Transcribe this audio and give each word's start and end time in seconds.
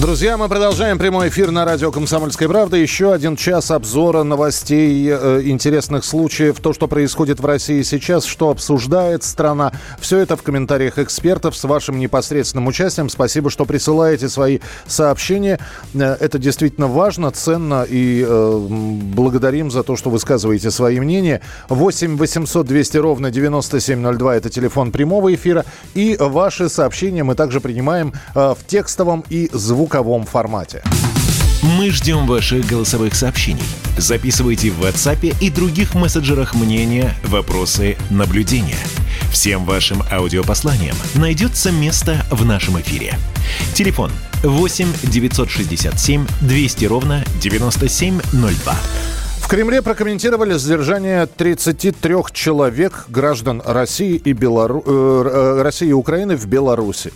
Друзья, 0.00 0.38
мы 0.38 0.48
продолжаем 0.48 0.98
прямой 0.98 1.28
эфир 1.28 1.50
на 1.50 1.66
радио 1.66 1.92
«Комсомольская 1.92 2.48
правда». 2.48 2.78
Еще 2.78 3.12
один 3.12 3.36
час 3.36 3.70
обзора 3.70 4.22
новостей, 4.22 5.06
э, 5.06 5.42
интересных 5.44 6.06
случаев, 6.06 6.60
то, 6.60 6.72
что 6.72 6.88
происходит 6.88 7.40
в 7.40 7.44
России 7.44 7.82
сейчас, 7.82 8.24
что 8.24 8.48
обсуждает 8.48 9.22
страна. 9.22 9.70
Все 10.00 10.20
это 10.20 10.38
в 10.38 10.42
комментариях 10.42 10.98
экспертов 10.98 11.54
с 11.54 11.64
вашим 11.64 11.98
непосредственным 11.98 12.68
участием. 12.68 13.10
Спасибо, 13.10 13.50
что 13.50 13.66
присылаете 13.66 14.30
свои 14.30 14.60
сообщения. 14.86 15.60
Э, 15.92 16.16
это 16.18 16.38
действительно 16.38 16.86
важно, 16.86 17.30
ценно 17.30 17.84
и 17.86 18.24
э, 18.26 18.66
благодарим 18.68 19.70
за 19.70 19.82
то, 19.82 19.96
что 19.96 20.08
высказываете 20.08 20.70
свои 20.70 21.00
мнения. 21.00 21.42
8 21.68 22.16
800 22.16 22.66
200 22.66 22.96
ровно 22.96 23.30
9702– 23.30 24.36
это 24.36 24.48
телефон 24.48 24.90
прямого 24.90 25.34
эфира. 25.34 25.66
И 25.92 26.16
ваши 26.18 26.70
сообщения 26.70 27.24
мы 27.24 27.34
также 27.34 27.60
принимаем 27.60 28.14
в 28.34 28.56
текстовом 28.66 29.22
и 29.28 29.50
звуковом 29.52 29.81
звуковом 29.82 30.24
формате. 30.24 30.80
Мы 31.76 31.90
ждем 31.90 32.24
ваших 32.28 32.64
голосовых 32.64 33.16
сообщений. 33.16 33.64
Записывайте 33.98 34.70
в 34.70 34.80
WhatsApp 34.80 35.36
и 35.40 35.50
других 35.50 35.96
мессенджерах 35.96 36.54
мнения, 36.54 37.16
вопросы, 37.24 37.96
наблюдения. 38.08 38.78
Всем 39.32 39.64
вашим 39.64 40.04
аудиопосланиям 40.08 40.94
найдется 41.16 41.72
место 41.72 42.24
в 42.30 42.44
нашем 42.44 42.80
эфире. 42.80 43.14
Телефон 43.74 44.12
8 44.44 44.86
967 45.02 46.26
200 46.42 46.84
ровно 46.84 47.24
9702. 47.40 48.76
В 49.40 49.48
Кремле 49.48 49.82
прокомментировали 49.82 50.54
задержание 50.54 51.26
33 51.26 52.14
человек, 52.32 53.06
граждан 53.08 53.60
России 53.66 54.14
и, 54.14 54.32
Белору... 54.32 54.82
э, 54.86 55.62
России 55.62 55.88
и 55.88 55.92
Украины 55.92 56.36
в 56.36 56.46
Беларуси. 56.46 57.12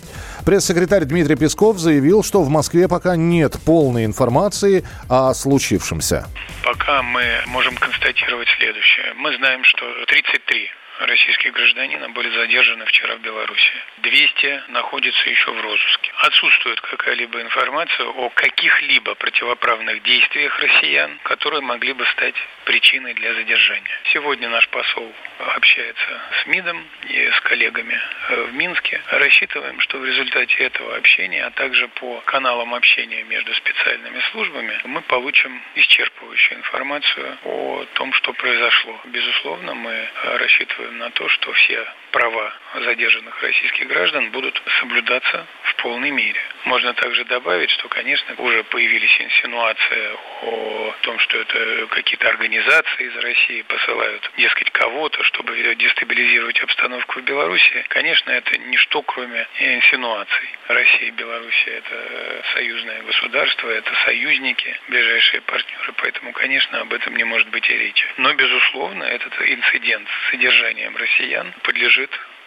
Пресс-секретарь 0.47 1.03
Дмитрий 1.03 1.35
Песков 1.35 1.77
заявил, 1.77 2.23
что 2.23 2.41
в 2.41 2.47
Москве 2.47 2.87
пока 2.87 3.17
нет 3.17 3.57
полной 3.65 4.05
информации 4.05 4.85
о 5.09 5.33
случившемся. 5.33 6.25
Пока 6.63 7.03
мы 7.03 7.21
можем 7.47 7.75
констатировать 7.75 8.47
следующее. 8.57 9.13
Мы 9.17 9.35
знаем, 9.35 9.65
что 9.65 9.83
33 10.05 10.71
российских 10.99 11.53
гражданина 11.53 12.09
были 12.09 12.29
задержаны 12.29 12.85
вчера 12.85 13.15
в 13.15 13.21
Беларуси. 13.21 13.73
200 13.99 14.63
находятся 14.69 15.29
еще 15.29 15.51
в 15.51 15.61
розыске. 15.61 16.11
Отсутствует 16.17 16.81
какая-либо 16.81 17.41
информация 17.41 18.07
о 18.07 18.29
каких-либо 18.29 19.15
противоправных 19.15 20.01
действиях 20.03 20.59
россиян, 20.59 21.19
которые 21.23 21.61
могли 21.61 21.93
бы 21.93 22.05
стать 22.07 22.35
причиной 22.65 23.13
для 23.13 23.33
задержания. 23.33 23.99
Сегодня 24.13 24.49
наш 24.49 24.67
посол 24.69 25.13
общается 25.39 26.21
с 26.41 26.47
МИДом 26.47 26.85
и 27.09 27.29
с 27.31 27.39
коллегами 27.41 27.99
э, 28.29 28.43
в 28.43 28.53
Минске. 28.53 29.01
Рассчитываем, 29.09 29.79
что 29.81 29.99
в 29.99 30.05
результате 30.05 30.55
этого 30.63 30.95
общения, 30.95 31.45
а 31.45 31.51
также 31.51 31.87
по 31.89 32.21
каналам 32.25 32.73
общения 32.73 33.23
между 33.23 33.53
специальными 33.53 34.19
службами, 34.31 34.79
мы 34.85 35.01
получим 35.01 35.61
исчерпывающую 35.75 36.55
информацию 36.55 37.37
о 37.43 37.85
том, 37.93 38.13
что 38.13 38.33
произошло. 38.33 38.99
Безусловно, 39.05 39.75
мы 39.75 40.09
рассчитываем 40.23 40.86
рассчитываем 40.87 40.97
на 40.97 41.09
то, 41.11 41.27
что 41.29 41.51
все 41.53 41.85
права 42.11 42.53
задержанных 42.75 43.41
российских 43.41 43.87
граждан 43.87 44.31
будут 44.31 44.61
соблюдаться 44.79 45.45
в 45.63 45.75
полной 45.75 46.11
мере. 46.11 46.39
Можно 46.65 46.93
также 46.93 47.25
добавить, 47.25 47.69
что, 47.71 47.87
конечно, 47.87 48.35
уже 48.37 48.63
появились 48.65 49.15
инсинуации 49.19 50.17
о 50.43 50.95
том, 51.01 51.19
что 51.19 51.37
это 51.37 51.87
какие-то 51.87 52.27
организации 52.29 53.05
из 53.05 53.15
России 53.17 53.61
посылают, 53.63 54.29
дескать, 54.37 54.69
кого-то, 54.71 55.23
чтобы 55.23 55.55
дестабилизировать 55.75 56.59
обстановку 56.61 57.19
в 57.19 57.23
Беларуси. 57.23 57.85
Конечно, 57.89 58.31
это 58.31 58.57
ничто, 58.57 59.01
кроме 59.01 59.47
инсинуаций. 59.59 60.49
Россия 60.67 61.09
и 61.09 61.11
Беларусь– 61.11 61.63
это 61.65 62.43
союзное 62.53 63.01
государство, 63.03 63.69
это 63.69 63.91
союзники, 64.05 64.79
ближайшие 64.87 65.41
партнеры, 65.41 65.93
поэтому, 65.97 66.31
конечно, 66.33 66.81
об 66.81 66.93
этом 66.93 67.15
не 67.15 67.23
может 67.23 67.49
быть 67.49 67.69
и 67.69 67.77
речи. 67.77 68.05
Но, 68.17 68.33
безусловно, 68.33 69.03
этот 69.03 69.33
инцидент 69.41 70.07
с 70.09 70.31
содержанием 70.31 70.95
россиян 70.95 71.53
подлежит 71.63 71.96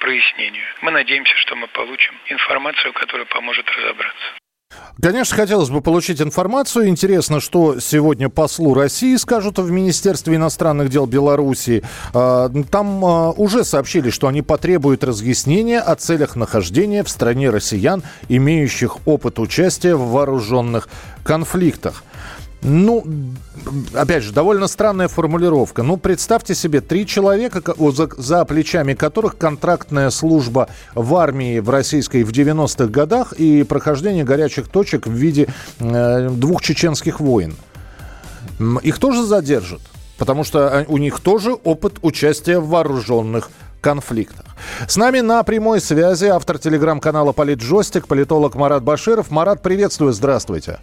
прояснению. 0.00 0.64
Мы 0.82 0.90
надеемся, 0.90 1.36
что 1.36 1.56
мы 1.56 1.68
получим 1.68 2.14
информацию, 2.28 2.92
которая 2.92 3.26
поможет 3.26 3.66
разобраться. 3.70 4.40
Конечно, 5.02 5.36
хотелось 5.36 5.70
бы 5.70 5.80
получить 5.80 6.20
информацию. 6.20 6.88
Интересно, 6.88 7.40
что 7.40 7.80
сегодня 7.80 8.28
послу 8.28 8.74
России 8.74 9.16
скажут 9.16 9.58
в 9.58 9.70
Министерстве 9.70 10.36
иностранных 10.36 10.90
дел 10.90 11.06
Беларуси. 11.06 11.82
А, 12.12 12.50
там 12.70 13.04
а, 13.04 13.30
уже 13.30 13.64
сообщили, 13.64 14.10
что 14.10 14.28
они 14.28 14.42
потребуют 14.42 15.02
разъяснения 15.02 15.80
о 15.80 15.96
целях 15.96 16.36
нахождения 16.36 17.02
в 17.02 17.08
стране 17.08 17.50
россиян, 17.50 18.02
имеющих 18.28 19.06
опыт 19.06 19.38
участия 19.38 19.94
в 19.94 20.10
вооруженных 20.10 20.88
конфликтах. 21.24 22.04
Ну, 22.62 23.04
опять 23.94 24.22
же, 24.22 24.32
довольно 24.32 24.66
странная 24.68 25.08
формулировка. 25.08 25.82
Ну, 25.82 25.96
представьте 25.96 26.54
себе, 26.54 26.80
три 26.80 27.06
человека, 27.06 27.62
за, 27.92 28.08
за 28.16 28.44
плечами 28.44 28.92
которых 28.94 29.38
контрактная 29.38 30.10
служба 30.10 30.68
в 30.94 31.14
армии 31.16 31.58
в 31.58 31.70
российской 31.70 32.22
в 32.22 32.30
90-х 32.30 32.86
годах 32.86 33.32
и 33.32 33.62
прохождение 33.62 34.24
горячих 34.24 34.68
точек 34.68 35.06
в 35.06 35.12
виде 35.12 35.48
э, 35.78 36.28
двух 36.30 36.62
чеченских 36.62 37.20
войн. 37.20 37.56
Их 38.82 38.98
тоже 38.98 39.24
задержат, 39.24 39.80
потому 40.18 40.44
что 40.44 40.68
а, 40.68 40.84
у 40.86 40.98
них 40.98 41.20
тоже 41.20 41.52
опыт 41.52 41.94
участия 42.02 42.58
в 42.58 42.68
вооруженных 42.68 43.50
конфликтах. 43.80 44.44
С 44.86 44.96
нами 44.96 45.20
на 45.20 45.42
прямой 45.44 45.80
связи 45.80 46.26
автор 46.26 46.58
телеграм-канала 46.58 47.32
«Политжостик», 47.32 48.06
политолог 48.06 48.54
Марат 48.54 48.82
Баширов. 48.82 49.30
Марат, 49.30 49.62
приветствую, 49.62 50.12
здравствуйте. 50.12 50.78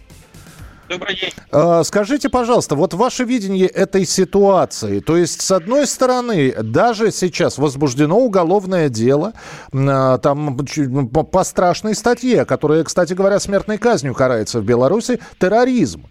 Добрый 0.88 1.16
день. 1.16 1.32
А, 1.50 1.84
скажите, 1.84 2.30
пожалуйста, 2.30 2.74
вот 2.74 2.94
ваше 2.94 3.24
видение 3.24 3.66
этой 3.66 4.06
ситуации. 4.06 5.00
То 5.00 5.18
есть, 5.18 5.42
с 5.42 5.50
одной 5.50 5.86
стороны, 5.86 6.54
даже 6.62 7.10
сейчас 7.10 7.58
возбуждено 7.58 8.18
уголовное 8.18 8.88
дело 8.88 9.34
а, 9.72 10.18
там 10.18 10.56
по 10.56 11.44
страшной 11.44 11.94
статье, 11.94 12.46
которая, 12.46 12.84
кстати 12.84 13.12
говоря, 13.12 13.38
смертной 13.38 13.76
казнью 13.76 14.14
карается 14.14 14.60
в 14.60 14.64
Беларуси, 14.64 15.20
терроризм. 15.38 16.06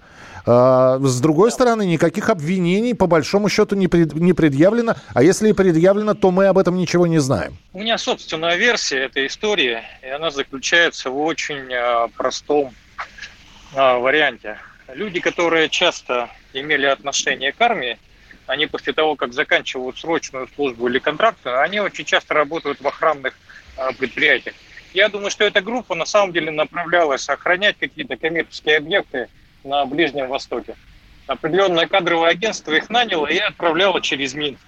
А, 0.45 0.99
с 0.99 1.19
другой 1.21 1.51
стороны, 1.51 1.85
никаких 1.88 2.29
обвинений 2.29 2.94
по 2.94 3.07
большому 3.07 3.49
счету 3.49 3.75
не, 3.75 3.88
пред, 3.88 4.13
не 4.13 4.33
предъявлено. 4.33 4.95
А 5.15 5.23
если 5.23 5.49
и 5.49 5.53
предъявлено, 5.53 6.13
то 6.13 6.29
мы 6.29 6.45
об 6.45 6.59
этом 6.59 6.77
ничего 6.77 7.07
не 7.07 7.17
знаем. 7.17 7.57
У 7.73 7.79
меня 7.79 7.97
собственная 7.97 8.57
версия 8.57 9.05
этой 9.05 9.25
истории, 9.25 9.79
и 10.03 10.07
она 10.07 10.29
заключается 10.29 11.09
в 11.09 11.19
очень 11.19 11.67
простом 12.15 12.73
варианте 13.73 14.59
люди, 14.94 15.19
которые 15.19 15.69
часто 15.69 16.29
имели 16.53 16.85
отношение 16.85 17.51
к 17.51 17.61
армии, 17.61 17.97
они 18.45 18.66
после 18.66 18.94
того, 18.94 19.16
как 19.16 19.33
заканчивают 19.33 19.97
срочную 19.97 20.47
службу 20.55 20.88
или 20.88 21.00
контрактную, 21.00 21.61
они 21.61 21.79
очень 21.79 22.06
часто 22.06 22.33
работают 22.33 22.79
в 22.79 22.88
охранных 22.88 23.38
а, 23.75 23.91
предприятиях. 23.91 24.56
Я 24.94 25.09
думаю, 25.09 25.29
что 25.29 25.44
эта 25.44 25.61
группа 25.61 25.95
на 25.95 26.06
самом 26.06 26.31
деле 26.31 26.50
направлялась 26.50 27.27
охранять 27.27 27.77
какие-то 27.77 28.16
коммерческие 28.16 28.77
объекты 28.77 29.27
на 29.63 29.85
Ближнем 29.85 30.29
Востоке. 30.29 30.75
Определенное 31.27 31.88
кадровое 31.88 32.29
агентство 32.29 32.72
их 32.72 32.89
наняло 32.89 33.27
и 33.27 33.38
отправляло 33.38 34.01
через 34.01 34.33
Минск. 34.33 34.63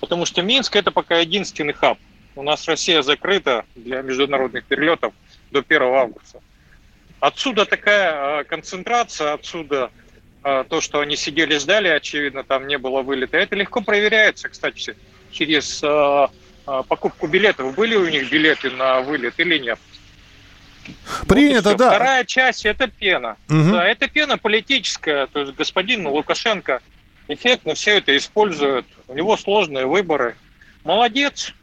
Потому 0.00 0.26
что 0.26 0.42
Минск– 0.42 0.74
это 0.76 0.90
пока 0.90 1.18
единственный 1.18 1.72
хаб. 1.72 1.98
У 2.34 2.42
нас 2.42 2.66
Россия 2.66 3.00
закрыта 3.02 3.64
для 3.76 4.02
международных 4.02 4.64
перелетов 4.64 5.14
до 5.52 5.60
1 5.60 5.82
августа. 5.82 6.40
Отсюда 7.24 7.64
такая 7.64 8.40
а, 8.40 8.44
концентрация, 8.44 9.32
отсюда 9.32 9.90
а, 10.42 10.64
то, 10.64 10.82
что 10.82 11.00
они 11.00 11.16
сидели, 11.16 11.56
ждали, 11.56 11.88
очевидно, 11.88 12.44
там 12.44 12.66
не 12.66 12.76
было 12.76 13.00
вылета. 13.00 13.38
Это 13.38 13.56
легко 13.56 13.80
проверяется, 13.80 14.50
кстати, 14.50 14.94
через 15.30 15.80
а, 15.82 16.28
покупку 16.66 17.26
билетов. 17.26 17.74
Были 17.76 17.96
у 17.96 18.06
них 18.10 18.30
билеты 18.30 18.70
на 18.72 19.00
вылет 19.00 19.32
или 19.38 19.56
нет? 19.56 19.78
Принято, 21.26 21.70
вот 21.70 21.78
да. 21.78 21.88
Вторая 21.88 22.24
часть– 22.26 22.66
это 22.66 22.88
пена. 22.88 23.38
Угу. 23.48 23.72
Да, 23.72 23.88
это 23.88 24.06
пена 24.06 24.36
политическая. 24.36 25.26
То 25.28 25.40
есть 25.40 25.54
господин 25.54 26.06
Лукашенко 26.06 26.82
эффектно 27.28 27.74
все 27.74 27.96
это 27.96 28.14
использует. 28.14 28.84
У 29.08 29.14
него 29.14 29.38
сложные 29.38 29.86
выборы. 29.86 30.36
Молодец. 30.84 31.54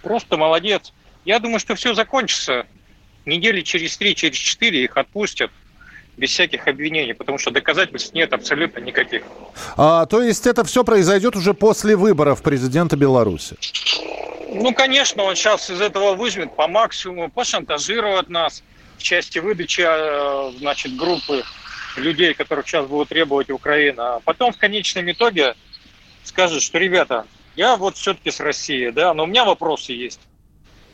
Просто 0.00 0.38
молодец. 0.38 0.94
Я 1.26 1.40
думаю, 1.40 1.60
что 1.60 1.74
все 1.74 1.92
закончится 1.92 2.64
недели 3.26 3.62
через 3.62 3.96
три, 3.96 4.14
через 4.14 4.36
четыре 4.36 4.84
их 4.84 4.96
отпустят. 4.96 5.50
без 6.16 6.30
всяких 6.30 6.68
обвинений, 6.68 7.12
потому 7.12 7.38
что 7.38 7.50
доказательств 7.50 8.14
нет 8.14 8.32
абсолютно 8.32 8.80
никаких. 8.80 9.22
А, 9.76 10.06
то 10.06 10.22
есть 10.22 10.46
это 10.46 10.62
все 10.64 10.84
произойдет 10.84 11.36
уже 11.36 11.54
после 11.54 11.96
выборов 11.96 12.42
президента 12.42 12.96
Беларуси? 12.96 13.56
Ну, 14.52 14.72
конечно, 14.72 15.24
он 15.24 15.34
сейчас 15.34 15.70
из 15.70 15.80
этого 15.80 16.14
выжмет 16.14 16.54
по 16.54 16.68
максимуму, 16.68 17.30
пошантажирует 17.30 18.28
нас 18.28 18.62
в 18.96 19.02
части 19.02 19.40
выдачи, 19.40 19.84
э, 19.84 20.52
значит, 20.58 20.94
группы 20.94 21.42
людей, 21.96 22.34
которых 22.34 22.66
сейчас 22.66 22.86
будут 22.86 23.08
требовать 23.08 23.50
Украина. 23.50 24.16
А 24.16 24.20
потом 24.20 24.52
в 24.52 24.56
конечном 24.56 25.10
итоге 25.10 25.54
скажет, 26.22 26.62
что, 26.62 26.78
ребята, 26.78 27.26
я 27.56 27.76
вот 27.76 27.96
все-таки 27.96 28.30
с 28.30 28.38
Россией, 28.40 28.92
да, 28.92 29.14
но 29.14 29.24
у 29.24 29.26
меня 29.26 29.44
вопросы 29.44 29.92
есть. 29.92 30.20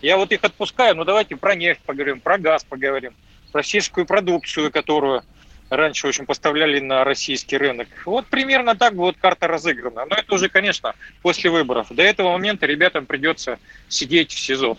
Я 0.02 0.17
вот 0.17 0.32
их 0.32 0.43
отпускаю, 0.43 0.97
но 0.97 1.05
давайте 1.05 1.37
про 1.37 1.55
нефть 1.55 1.81
поговорим, 1.85 2.20
про 2.20 2.38
газ 2.38 2.64
поговорим, 2.64 3.14
российскую 3.52 4.06
продукцию, 4.06 4.70
которую 4.70 5.23
раньше, 5.69 6.06
в 6.06 6.11
общем, 6.11 6.26
поставляли 6.26 6.81
на 6.81 7.05
российский 7.05 7.56
рынок. 7.56 7.88
Вот 8.05 8.26
примерно 8.26 8.75
так 8.75 8.94
вот 8.94 9.17
карта 9.19 9.47
разыграна. 9.47 10.06
Но 10.06 10.17
это 10.17 10.35
уже, 10.35 10.49
конечно, 10.49 10.94
после 11.23 11.50
выборов. 11.50 11.87
До 11.91 12.02
этого 12.02 12.32
момента 12.32 12.67
ребятам 12.67 13.06
придется 13.06 13.58
сидеть 13.88 14.32
в 14.32 14.38
СИЗО. 14.38 14.76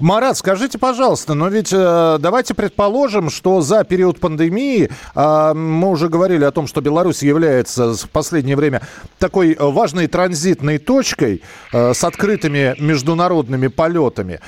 Марат, 0.00 0.38
скажите, 0.38 0.78
пожалуйста, 0.78 1.34
но 1.34 1.48
ведь 1.48 1.72
э, 1.72 2.16
давайте 2.18 2.54
предположим, 2.54 3.28
что 3.28 3.60
за 3.60 3.84
период 3.84 4.18
пандемии, 4.18 4.90
э, 5.14 5.52
мы 5.54 5.90
уже 5.90 6.08
говорили 6.08 6.44
о 6.44 6.50
том, 6.50 6.66
что 6.66 6.80
Беларусь 6.80 7.22
является 7.22 7.92
в 7.92 8.08
последнее 8.08 8.56
время 8.56 8.80
такой 9.18 9.54
важной 9.58 10.06
транзитной 10.06 10.78
точкой 10.78 11.42
э, 11.72 11.92
с 11.92 12.02
открытыми 12.02 12.74
международными 12.78 13.66
полетами. 13.66 14.40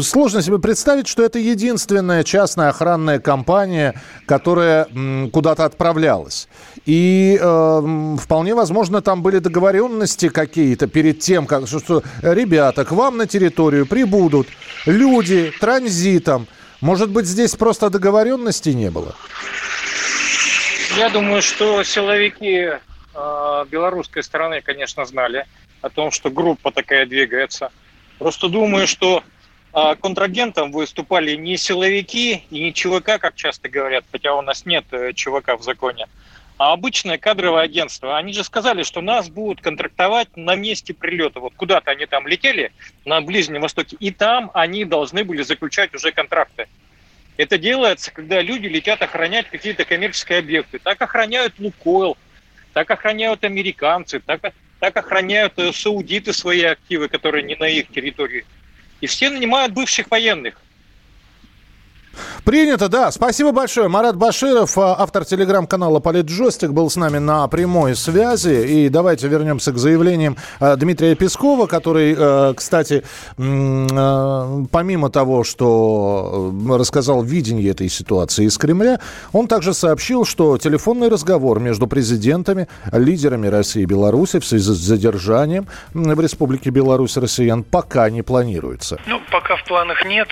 Сложно 0.00 0.40
себе 0.40 0.58
представить, 0.58 1.08
что 1.08 1.22
это 1.22 1.38
единственная 1.38 2.24
частная 2.24 2.70
охранная 2.70 3.18
компания, 3.18 4.00
которая 4.24 4.86
м, 4.94 5.30
куда-то 5.30 5.66
отправлялась. 5.66 6.48
И 6.86 7.38
э, 7.38 8.16
вполне 8.18 8.54
возможно, 8.54 9.02
там 9.02 9.22
были 9.22 9.40
договоренности 9.40 10.30
какие-то 10.30 10.86
перед 10.86 11.18
тем, 11.20 11.46
как 11.46 11.66
что 11.68 12.02
ребята, 12.22 12.86
к 12.86 12.92
вам 12.92 13.18
на 13.18 13.26
территорию 13.26 13.84
прибудут 13.84 14.37
люди 14.86 15.52
транзитом. 15.60 16.46
Может 16.80 17.10
быть, 17.10 17.26
здесь 17.26 17.56
просто 17.56 17.90
договоренности 17.90 18.70
не 18.70 18.90
было? 18.90 19.14
Я 20.96 21.10
думаю, 21.10 21.42
что 21.42 21.82
силовики 21.84 22.70
э, 23.14 23.64
белорусской 23.70 24.22
стороны, 24.22 24.60
конечно, 24.62 25.04
знали 25.04 25.46
о 25.80 25.90
том, 25.90 26.10
что 26.10 26.30
группа 26.30 26.70
такая 26.70 27.06
двигается. 27.06 27.70
Просто 28.18 28.48
думаю, 28.48 28.86
что 28.86 29.22
э, 29.74 29.94
контрагентом 30.00 30.72
выступали 30.72 31.36
не 31.36 31.56
силовики 31.56 32.44
и 32.50 32.60
не 32.60 32.72
ЧВК, 32.72 33.18
как 33.20 33.34
часто 33.34 33.68
говорят, 33.68 34.04
хотя 34.10 34.34
у 34.34 34.42
нас 34.42 34.66
нет 34.66 34.84
э, 34.92 35.12
ЧВК 35.12 35.58
в 35.58 35.62
законе, 35.62 36.06
а 36.58 36.72
обычное 36.72 37.18
кадровое 37.18 37.62
агентство. 37.62 38.18
Они 38.18 38.32
же 38.32 38.42
сказали, 38.42 38.82
что 38.82 39.00
нас 39.00 39.28
будут 39.30 39.60
контрактовать 39.60 40.36
на 40.36 40.56
месте 40.56 40.92
прилета. 40.92 41.40
Вот 41.40 41.54
куда-то 41.54 41.92
они 41.92 42.04
там 42.06 42.26
летели 42.26 42.72
на 43.04 43.20
Ближнем 43.20 43.62
Востоке, 43.62 43.96
и 43.98 44.10
там 44.10 44.50
они 44.54 44.84
должны 44.84 45.24
были 45.24 45.42
заключать 45.42 45.94
уже 45.94 46.10
контракты. 46.10 46.66
Это 47.36 47.56
делается, 47.56 48.10
когда 48.10 48.42
люди 48.42 48.66
летят 48.66 49.00
охранять 49.00 49.48
какие-то 49.48 49.84
коммерческие 49.84 50.40
объекты. 50.40 50.80
Так 50.80 51.00
охраняют 51.00 51.54
Лукойл, 51.60 52.18
так 52.72 52.90
охраняют 52.90 53.44
американцы, 53.44 54.18
так, 54.18 54.52
так 54.80 54.96
охраняют 54.96 55.52
э, 55.58 55.72
саудиты 55.72 56.32
свои 56.32 56.64
активы, 56.64 57.08
которые 57.08 57.44
не 57.44 57.54
на 57.54 57.68
их 57.68 57.88
территории. 57.88 58.44
И 59.00 59.06
все 59.06 59.30
нанимают 59.30 59.72
бывших 59.72 60.10
военных. 60.10 60.60
Принято, 62.44 62.88
да. 62.88 63.10
Спасибо 63.10 63.52
большое. 63.52 63.88
Марат 63.88 64.16
Баширов, 64.16 64.76
а, 64.78 64.96
автор 64.98 65.24
телеграм-канала 65.24 66.00
«Политджойстик», 66.00 66.70
был 66.70 66.90
с 66.90 66.96
нами 66.96 67.18
на 67.18 67.46
прямой 67.48 67.94
связи. 67.94 68.66
И 68.66 68.88
давайте 68.88 69.28
вернемся 69.28 69.72
к 69.72 69.78
заявлениям 69.78 70.36
а, 70.60 70.76
Дмитрия 70.76 71.14
Пескова, 71.14 71.66
который, 71.66 72.14
а, 72.18 72.54
кстати, 72.54 73.04
помимо 73.36 75.10
того, 75.10 75.44
что 75.44 76.54
рассказал 76.70 77.22
видение 77.22 77.70
этой 77.70 77.88
ситуации 77.88 78.46
из 78.46 78.56
Кремля, 78.58 79.00
он 79.32 79.46
также 79.46 79.74
сообщил, 79.74 80.24
что 80.24 80.58
телефонный 80.58 81.08
разговор 81.08 81.60
между 81.60 81.86
президентами, 81.86 82.68
лидерами 82.92 83.46
России 83.46 83.82
и 83.82 83.86
Беларуси 83.86 84.38
в 84.38 84.44
связи 84.44 84.72
с 84.72 84.76
задержанием 84.76 85.66
в 85.94 86.20
Республике 86.20 86.70
Беларусь 86.70 87.16
россиян 87.16 87.62
пока 87.62 88.10
не 88.10 88.22
планируется. 88.22 89.00
Ну, 89.06 89.20
пока 89.30 89.56
в 89.56 89.64
планах 89.64 90.04
нет. 90.04 90.28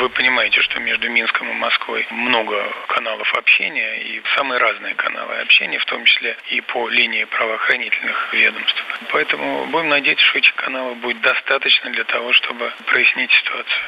Вы 0.00 0.08
понимаете, 0.10 0.60
что 0.62 0.78
между 0.78 1.10
Минском 1.10 1.50
и 1.50 1.54
Москвой 1.54 2.06
много 2.12 2.54
каналов 2.88 3.34
общения 3.34 3.98
и 4.14 4.22
самые 4.36 4.60
разные 4.60 4.94
каналы 4.94 5.34
общения, 5.42 5.78
в 5.80 5.84
том 5.86 6.04
числе 6.04 6.36
и 6.52 6.60
по 6.60 6.88
линии 6.88 7.24
правоохранительных 7.24 8.32
ведомств. 8.32 8.84
Поэтому 9.12 9.66
будем 9.72 9.88
надеяться, 9.88 10.24
что 10.26 10.38
этих 10.38 10.54
каналов 10.54 10.98
будет 10.98 11.20
достаточно 11.22 11.90
для 11.90 12.04
того, 12.04 12.32
чтобы 12.32 12.70
прояснить 12.86 13.30
ситуацию. 13.42 13.82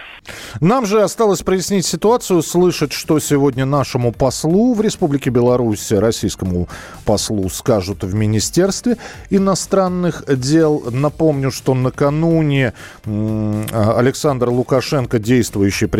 Нам 0.60 0.84
же 0.84 1.00
осталось 1.00 1.42
прояснить 1.42 1.86
ситуацию, 1.86 2.42
слышать, 2.42 2.92
что 2.92 3.20
сегодня 3.20 3.64
нашему 3.64 4.12
послу 4.12 4.74
в 4.74 4.80
Республике 4.80 5.30
Беларусь, 5.30 5.92
российскому 5.92 6.68
послу, 7.06 7.48
скажут 7.48 8.02
в 8.02 8.14
Министерстве 8.14 8.96
иностранных 9.30 10.24
дел. 10.26 10.82
Напомню, 10.90 11.50
что 11.50 11.74
накануне 11.74 12.74
Александр 13.04 14.48
Лукашенко, 14.48 15.18
действующий 15.18 15.86
президент, 15.86 15.99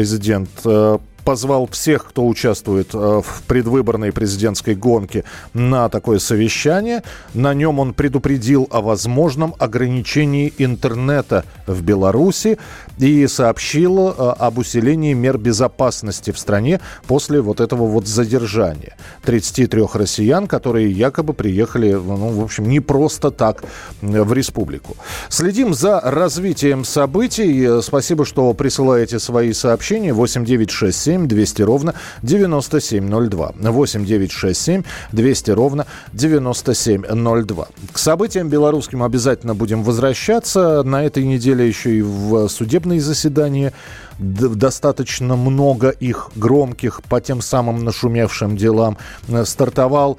э, 0.64 0.98
позвал 1.30 1.68
всех, 1.68 2.06
кто 2.06 2.26
участвует 2.26 2.92
э, 2.92 2.98
в 2.98 3.42
предвыборной 3.46 4.10
президентской 4.10 4.74
гонке, 4.74 5.22
на 5.54 5.88
такое 5.88 6.18
совещание. 6.18 7.04
На 7.34 7.54
нем 7.54 7.78
он 7.78 7.94
предупредил 7.94 8.66
о 8.72 8.80
возможном 8.80 9.54
ограничении 9.60 10.52
интернета 10.58 11.44
в 11.68 11.82
Беларуси 11.82 12.58
и 12.98 13.28
сообщил 13.28 14.08
э, 14.08 14.12
об 14.40 14.58
усилении 14.58 15.12
мер 15.12 15.38
безопасности 15.38 16.32
в 16.32 16.38
стране 16.40 16.80
после 17.06 17.40
вот 17.40 17.60
этого 17.60 17.86
вот 17.86 18.08
задержания 18.08 18.96
33 19.22 19.84
россиян, 19.94 20.48
которые 20.48 20.90
якобы 20.90 21.32
приехали, 21.32 21.92
ну, 21.92 22.30
в 22.30 22.42
общем, 22.42 22.68
не 22.68 22.80
просто 22.80 23.30
так 23.30 23.62
в 24.02 24.32
республику. 24.32 24.96
Следим 25.28 25.74
за 25.74 26.00
развитием 26.00 26.84
событий. 26.84 27.80
Спасибо, 27.82 28.24
что 28.24 28.52
присылаете 28.52 29.20
свои 29.20 29.52
сообщения. 29.52 30.12
8967 30.12 31.19
200 31.28 31.62
ровно 31.62 31.94
9702. 32.22 33.52
8967 33.58 34.82
200 35.12 35.50
ровно 35.50 35.86
9702. 36.12 37.68
К 37.92 37.98
событиям 37.98 38.48
белорусским 38.48 39.02
обязательно 39.02 39.54
будем 39.54 39.82
возвращаться. 39.82 40.82
На 40.82 41.04
этой 41.04 41.24
неделе 41.24 41.66
еще 41.66 41.96
и 41.96 42.02
в 42.02 42.48
судебные 42.48 43.00
заседания 43.00 43.72
достаточно 44.18 45.36
много 45.36 45.88
их 45.88 46.30
громких 46.36 47.02
по 47.08 47.20
тем 47.20 47.40
самым 47.40 47.84
нашумевшим 47.84 48.56
делам 48.56 48.98
э, 49.28 49.44
стартовал 49.44 50.18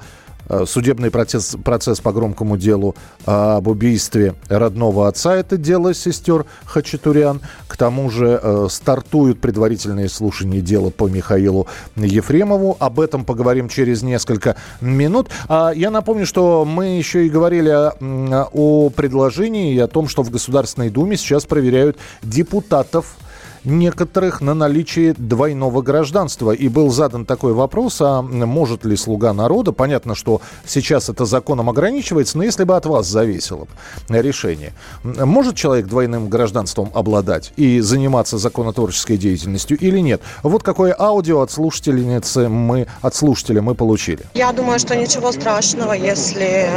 судебный 0.66 1.10
процесс, 1.10 1.56
процесс 1.62 2.00
по 2.00 2.12
громкому 2.12 2.56
делу 2.56 2.94
об 3.24 3.68
убийстве 3.68 4.34
родного 4.48 5.08
отца. 5.08 5.34
Это 5.34 5.56
дело 5.56 5.94
сестер 5.94 6.46
Хачатурян. 6.64 7.40
К 7.66 7.76
тому 7.76 8.10
же 8.10 8.38
э, 8.42 8.66
стартуют 8.70 9.40
предварительные 9.40 10.08
слушания 10.08 10.60
дела 10.60 10.90
по 10.90 11.08
Михаилу 11.08 11.66
Ефремову. 11.96 12.76
Об 12.78 13.00
этом 13.00 13.24
поговорим 13.24 13.68
через 13.68 14.02
несколько 14.02 14.56
минут. 14.80 15.28
А 15.48 15.72
я 15.74 15.90
напомню, 15.90 16.26
что 16.26 16.64
мы 16.64 16.96
еще 16.96 17.26
и 17.26 17.30
говорили 17.30 17.70
о, 17.70 18.48
о 18.52 18.90
предложении 18.90 19.74
и 19.74 19.78
о 19.78 19.88
том, 19.88 20.08
что 20.08 20.22
в 20.22 20.30
Государственной 20.30 20.90
Думе 20.90 21.16
сейчас 21.16 21.44
проверяют 21.44 21.98
депутатов 22.22 23.16
некоторых 23.64 24.40
на 24.40 24.54
наличие 24.54 25.14
двойного 25.14 25.82
гражданства. 25.82 26.52
И 26.52 26.68
был 26.68 26.90
задан 26.90 27.24
такой 27.24 27.52
вопрос, 27.52 28.00
а 28.00 28.22
может 28.22 28.84
ли 28.84 28.96
слуга 28.96 29.32
народа, 29.32 29.72
понятно, 29.72 30.14
что 30.14 30.40
сейчас 30.66 31.08
это 31.08 31.24
законом 31.24 31.70
ограничивается, 31.70 32.38
но 32.38 32.44
если 32.44 32.64
бы 32.64 32.76
от 32.76 32.86
вас 32.86 33.06
зависело 33.06 33.66
решение, 34.08 34.72
может 35.02 35.56
человек 35.56 35.86
двойным 35.86 36.28
гражданством 36.28 36.90
обладать 36.94 37.52
и 37.56 37.80
заниматься 37.80 38.38
законотворческой 38.38 39.16
деятельностью 39.16 39.78
или 39.78 39.98
нет? 39.98 40.20
Вот 40.42 40.62
какое 40.62 40.94
аудио 40.98 41.40
от 41.40 41.50
слушательницы 41.50 42.48
мы, 42.48 42.86
от 43.00 43.14
слушателя 43.14 43.62
мы 43.62 43.74
получили. 43.74 44.24
Я 44.34 44.52
думаю, 44.52 44.78
что 44.78 44.96
ничего 44.96 45.32
страшного, 45.32 45.92
если 45.92 46.70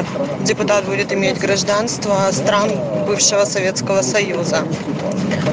депутат 0.43 0.85
будет 0.85 1.11
иметь 1.13 1.39
гражданство 1.39 2.15
стран 2.31 2.71
бывшего 3.07 3.45
Советского 3.45 4.01
Союза. 4.01 4.59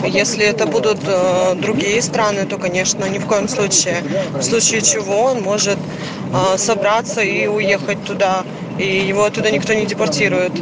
Если 0.04 0.44
это 0.44 0.66
будут 0.66 0.98
э, 1.06 1.21
другие 1.56 2.02
страны, 2.02 2.46
то, 2.46 2.58
конечно, 2.58 3.04
ни 3.04 3.18
в 3.18 3.26
коем 3.26 3.48
случае. 3.48 4.02
В 4.34 4.42
случае 4.42 4.82
чего 4.82 5.24
он 5.24 5.42
может 5.42 5.78
э, 6.32 6.58
собраться 6.58 7.20
и 7.20 7.46
уехать 7.46 8.04
туда, 8.04 8.44
и 8.78 9.06
его 9.06 9.24
оттуда 9.24 9.50
никто 9.50 9.72
не 9.74 9.86
депортирует. 9.86 10.52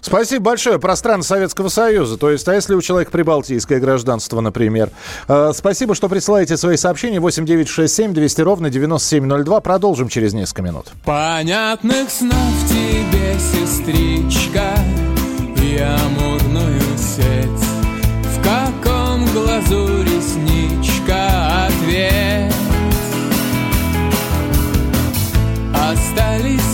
Спасибо 0.00 0.44
большое. 0.46 0.78
Про 0.78 0.96
страны 0.96 1.22
Советского 1.22 1.68
Союза. 1.68 2.16
То 2.18 2.30
есть, 2.30 2.46
а 2.48 2.54
если 2.54 2.74
у 2.74 2.82
человека 2.82 3.10
прибалтийское 3.10 3.80
гражданство, 3.80 4.40
например? 4.40 4.90
Э, 5.28 5.52
спасибо, 5.54 5.94
что 5.94 6.08
присылаете 6.08 6.56
свои 6.56 6.76
сообщения. 6.76 7.20
8967 7.20 8.12
200 8.12 8.40
ровно 8.40 8.70
9702. 8.70 9.60
Продолжим 9.60 10.08
через 10.08 10.34
несколько 10.34 10.62
минут. 10.62 10.88
Понятных 11.04 12.10
снов 12.10 12.32
тебе, 12.68 13.38
сестричка, 13.38 14.74
и 15.56 15.78
амурную 15.78 16.31
глазу 19.62 20.02
ресничка 20.02 21.66
ответ? 21.66 22.52
Остались 25.74 26.71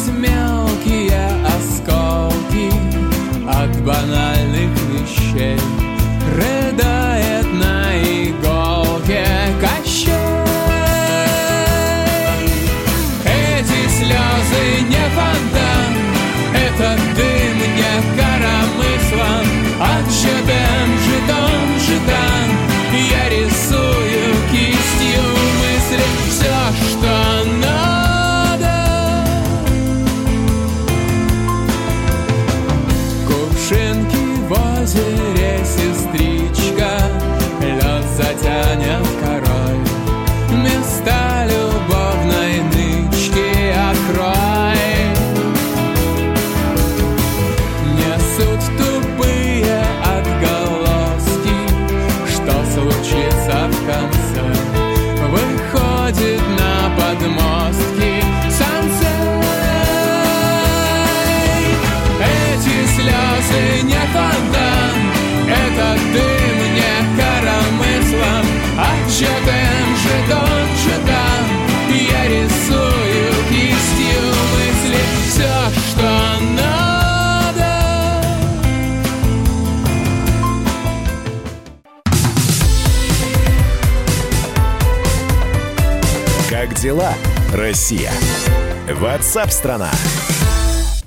Ватсап-страна! 89.29 89.91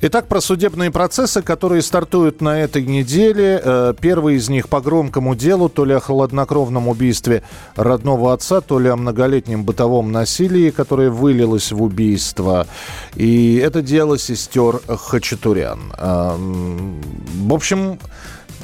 Итак, 0.02 0.28
про 0.28 0.42
судебные 0.42 0.92
процессы, 0.92 1.42
которые 1.42 1.82
стартуют 1.82 2.40
на 2.40 2.62
этой 2.62 2.86
неделе. 2.86 3.60
Э, 3.64 3.96
Первый 4.00 4.36
из 4.36 4.48
них 4.48 4.70
по 4.70 4.80
громкому 4.80 5.34
делу, 5.34 5.70
то 5.70 5.86
ли 5.86 5.96
о 5.96 6.00
хладнокровном 6.00 6.88
убийстве 6.88 7.42
родного 7.76 8.32
отца, 8.34 8.62
то 8.62 8.78
ли 8.78 8.90
о 8.90 8.96
многолетнем 8.96 9.64
бытовом 9.64 10.12
насилии, 10.12 10.70
которое 10.70 11.10
вылилось 11.10 11.72
в 11.72 11.82
убийство. 11.82 12.68
И 13.16 13.56
это 13.56 13.82
дело 13.82 14.20
сестер 14.20 14.82
Хачатурян. 14.88 15.92
Эм, 15.98 17.02
В 17.48 17.52
общем, 17.56 17.98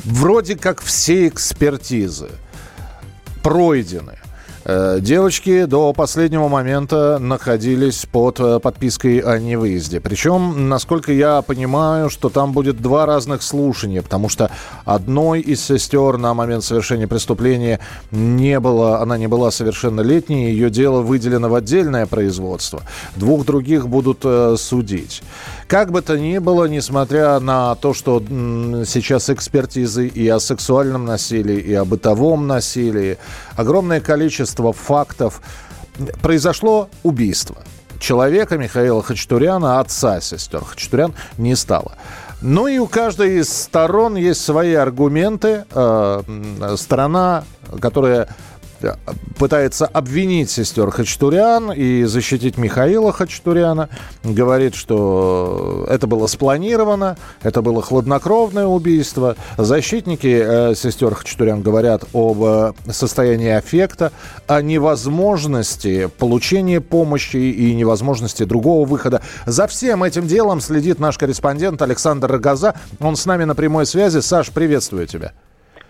вроде 0.06 0.56
как 0.56 0.82
все 0.84 1.28
экспертизы 1.28 2.30
пройдены. 3.42 4.20
Э, 4.70 4.98
Девочки 5.00 5.64
до 5.64 5.94
последнего 5.94 6.50
момента 6.50 7.20
находились 7.20 8.06
под 8.06 8.42
э, 8.42 8.60
подпиской 8.60 9.20
о 9.20 9.40
невыезде. 9.40 10.02
Причем, 10.02 10.68
насколько 10.68 11.14
я 11.14 11.42
понимаю, 11.42 12.10
что 12.10 12.28
там 12.28 12.52
будет 12.52 12.82
два 12.82 13.06
разных 13.06 13.44
слушания, 13.44 14.02
потому 14.02 14.28
что 14.28 14.52
одной 14.84 15.40
из 15.40 15.64
сестер 15.64 16.18
на 16.18 16.34
момент 16.34 16.66
совершения 16.66 17.08
преступления 17.08 17.80
не 18.12 18.60
было, 18.60 19.00
она 19.00 19.18
не 19.18 19.28
была 19.28 19.52
совершеннолетней, 19.52 20.52
ее 20.52 20.70
дело 20.70 21.02
выделено 21.02 21.48
в 21.48 21.56
отдельное 21.56 22.06
производство. 22.06 22.82
Двух 23.16 23.46
других 23.46 23.88
будут 23.88 24.20
э, 24.26 24.56
судить. 24.58 25.24
Как 25.70 25.92
бы 25.92 26.02
то 26.02 26.18
ни 26.18 26.40
было, 26.40 26.66
несмотря 26.66 27.40
на 27.40 27.76
то, 27.76 27.94
что 27.94 28.22
сейчас 28.86 29.30
экспертизы 29.30 30.08
и 30.08 30.28
о 30.28 30.40
сексуальном 30.40 31.06
насилии, 31.06 31.60
и 31.60 31.74
о 31.74 31.86
бытовом 31.86 32.48
насилии, 32.48 33.18
огромное 33.56 34.02
количество 34.02 34.57
фактов, 34.74 35.42
произошло 36.22 36.90
убийство 37.04 37.58
человека 38.00 38.58
Михаила 38.58 39.02
Хачатуряна, 39.02 39.80
отца 39.80 40.22
сестер 40.22 40.64
Хачатурян, 40.64 41.14
не 41.38 41.56
стало. 41.56 41.94
Ну 42.42 42.68
и 42.68 42.78
у 42.78 42.88
каждой 42.88 43.40
из 43.40 43.50
сторон 43.52 44.16
есть 44.16 44.44
свои 44.44 44.74
аргументы. 44.74 45.66
Э, 45.72 46.22
Сторона, 46.78 47.46
которая 47.82 48.28
пытается 49.38 49.86
обвинить 49.86 50.50
сестер 50.50 50.90
Хачатурян 50.90 51.72
и 51.72 52.04
защитить 52.04 52.58
Михаила 52.58 53.12
Хачатуряна. 53.12 53.90
Говорит, 54.24 54.76
что 54.76 55.86
это 55.90 56.08
было 56.08 56.28
спланировано, 56.28 57.18
это 57.42 57.62
было 57.62 57.82
хладнокровное 57.82 58.66
убийство. 58.66 59.36
Защитники 59.58 60.28
э, 60.28 60.76
сестер 60.76 61.14
Хачатурян 61.16 61.62
говорят 61.62 62.04
об 62.14 62.44
э, 62.44 62.74
состоянии 62.92 63.50
аффекта, 63.50 64.12
о 64.48 64.62
невозможности 64.62 66.08
получения 66.18 66.82
помощи 66.82 67.38
и 67.38 67.76
невозможности 67.76 68.44
другого 68.44 68.88
выхода. 68.88 69.22
За 69.46 69.68
всем 69.68 70.04
этим 70.04 70.28
делом 70.28 70.62
следит 70.62 71.00
наш 71.00 71.18
корреспондент 71.18 71.82
Александр 71.82 72.32
Рогоза. 72.32 72.76
Он 73.00 73.16
с 73.16 73.26
нами 73.26 73.44
на 73.44 73.56
прямой 73.56 73.86
связи. 73.86 74.20
Саш, 74.20 74.52
приветствую 74.52 75.08
тебя. 75.08 75.34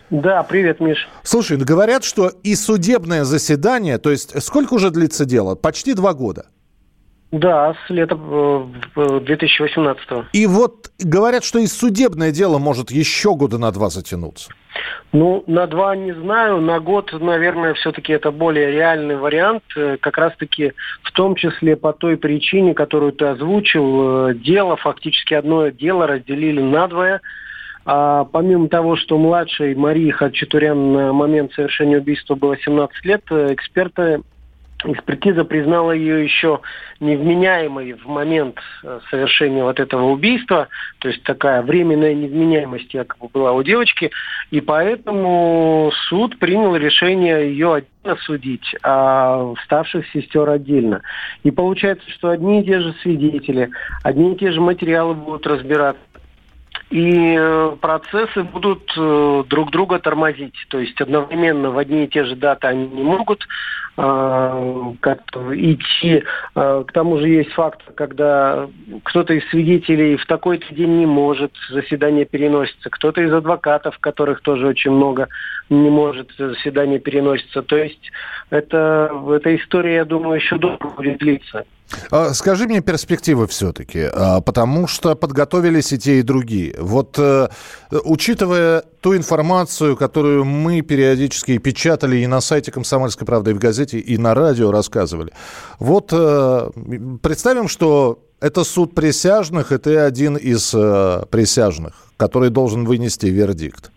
Да, 0.09 0.43
привет, 0.43 0.79
Миш. 0.79 1.07
Слушай, 1.23 1.57
говорят, 1.57 2.03
что 2.03 2.31
и 2.43 2.55
судебное 2.55 3.25
заседание, 3.25 3.97
то 3.97 4.09
есть 4.09 4.41
сколько 4.41 4.75
уже 4.75 4.89
длится 4.89 5.25
дело? 5.25 5.55
Почти 5.55 5.93
два 5.93 6.13
года. 6.13 6.45
Да, 7.31 7.75
с 7.85 7.89
лета 7.89 8.17
э, 8.17 8.65
э, 8.95 9.19
2018 9.19 10.07
И 10.31 10.47
вот 10.47 10.91
говорят, 10.97 11.43
что 11.43 11.59
и 11.59 11.67
судебное 11.67 12.31
дело 12.31 12.57
может 12.57 12.89
еще 12.89 13.35
года 13.35 13.57
на 13.57 13.69
два 13.71 13.89
затянуться. 13.89 14.49
Ну, 15.11 15.43
на 15.45 15.67
два 15.67 15.93
не 15.97 16.13
знаю, 16.13 16.61
на 16.61 16.79
год, 16.79 17.11
наверное, 17.11 17.73
все-таки 17.73 18.13
это 18.13 18.31
более 18.31 18.71
реальный 18.71 19.17
вариант, 19.17 19.63
э, 19.75 19.97
как 19.99 20.17
раз-таки 20.17 20.71
в 21.03 21.11
том 21.11 21.35
числе 21.35 21.75
по 21.75 21.91
той 21.91 22.15
причине, 22.15 22.73
которую 22.73 23.11
ты 23.11 23.25
озвучил, 23.25 24.33
дело, 24.35 24.77
фактически 24.77 25.33
одно 25.33 25.67
дело 25.67 26.07
разделили 26.07 26.61
надвое, 26.61 27.19
а 27.89 28.25
помимо 28.25 28.67
того, 28.67 28.97
что 28.97 29.17
младшей 29.17 29.73
Марии 29.73 30.11
Хачатурян 30.11 30.91
на 30.91 31.13
момент 31.13 31.53
совершения 31.53 31.99
убийства 31.99 32.35
было 32.35 32.57
17 32.57 33.05
лет, 33.05 33.23
э, 33.29 33.53
эксперты 33.53 34.21
Экспертиза 34.83 35.43
признала 35.43 35.91
ее 35.91 36.23
еще 36.23 36.59
невменяемой 36.99 37.93
в 37.93 38.05
момент 38.05 38.59
э, 38.83 38.99
совершения 39.09 39.63
вот 39.63 39.79
этого 39.79 40.11
убийства, 40.11 40.67
то 40.99 41.07
есть 41.07 41.23
такая 41.23 41.63
временная 41.63 42.13
невменяемость 42.13 42.93
якобы 42.93 43.27
была 43.33 43.53
у 43.53 43.63
девочки, 43.63 44.11
и 44.51 44.61
поэтому 44.61 45.91
суд 46.09 46.37
принял 46.37 46.75
решение 46.75 47.49
ее 47.49 47.73
отдельно 47.73 48.21
судить, 48.21 48.75
а 48.83 49.51
старших 49.65 50.05
сестер 50.11 50.47
отдельно. 50.47 51.01
И 51.43 51.49
получается, 51.49 52.07
что 52.11 52.29
одни 52.29 52.61
и 52.61 52.63
те 52.63 52.79
же 52.79 52.93
свидетели, 53.01 53.71
одни 54.03 54.33
и 54.33 54.37
те 54.37 54.51
же 54.51 54.61
материалы 54.61 55.15
будут 55.15 55.47
разбираться, 55.47 56.01
и 56.89 57.35
э, 57.37 57.75
процессы 57.81 58.43
будут 58.43 58.89
э, 58.95 59.43
друг 59.47 59.71
друга 59.71 59.99
тормозить. 59.99 60.55
То 60.69 60.79
есть 60.79 60.99
одновременно 61.01 61.71
в 61.71 61.77
одни 61.77 62.05
и 62.05 62.07
те 62.07 62.23
же 62.23 62.35
даты 62.35 62.67
они 62.67 62.87
не 62.87 63.03
могут 63.03 63.45
э, 63.97 64.93
как-то 65.01 65.53
идти. 65.53 66.23
К 66.53 66.87
тому 66.93 67.17
же 67.17 67.27
есть 67.27 67.51
факт, 67.51 67.81
когда 67.95 68.69
кто-то 69.03 69.33
из 69.33 69.47
свидетелей 69.49 70.15
в 70.15 70.25
такой-то 70.27 70.73
день 70.73 70.99
не 70.99 71.05
может, 71.05 71.51
заседание 71.69 72.25
переносится. 72.25 72.89
Кто-то 72.89 73.21
из 73.21 73.33
адвокатов, 73.33 73.99
которых 73.99 74.41
тоже 74.41 74.67
очень 74.67 74.91
много, 74.91 75.27
не 75.69 75.89
может, 75.89 76.31
заседание 76.37 76.99
переносится. 76.99 77.63
То 77.63 77.75
есть 77.75 78.11
это, 78.49 79.11
эта 79.29 79.55
история, 79.57 79.95
я 79.95 80.05
думаю, 80.05 80.35
еще 80.35 80.57
долго 80.57 80.87
будет 80.87 81.17
длиться. 81.17 81.65
А, 82.11 82.33
скажи 82.33 82.65
мне 82.65 82.81
перспективы 82.81 83.47
все-таки, 83.47 84.09
а, 84.11 84.41
потому 84.41 84.87
что 84.87 85.15
подготовились 85.15 85.93
и 85.93 85.97
те, 85.97 86.19
и 86.19 86.21
другие. 86.21 86.75
Вот 86.79 87.17
э, 87.17 87.47
учитывая 88.03 88.83
ту 89.01 89.15
информацию, 89.15 89.95
которую 89.95 90.43
мы 90.45 90.81
периодически 90.81 91.57
печатали 91.57 92.17
и 92.17 92.27
на 92.27 92.41
сайте 92.41 92.71
«Комсомольской 92.71 93.25
правды», 93.25 93.51
и 93.51 93.53
в 93.53 93.59
газете, 93.59 93.99
и 93.99 94.17
на 94.17 94.33
радио 94.33 94.71
рассказывали. 94.71 95.31
Вот 95.79 96.09
э, 96.11 96.69
представим, 97.21 97.67
что 97.67 98.19
это 98.41 98.63
суд 98.63 98.93
присяжных, 98.93 99.71
и 99.71 99.77
ты 99.77 99.97
один 99.97 100.35
из 100.35 100.73
э, 100.73 101.23
присяжных, 101.31 101.93
который 102.17 102.49
должен 102.49 102.85
вынести 102.85 103.27
вердикт. 103.27 103.91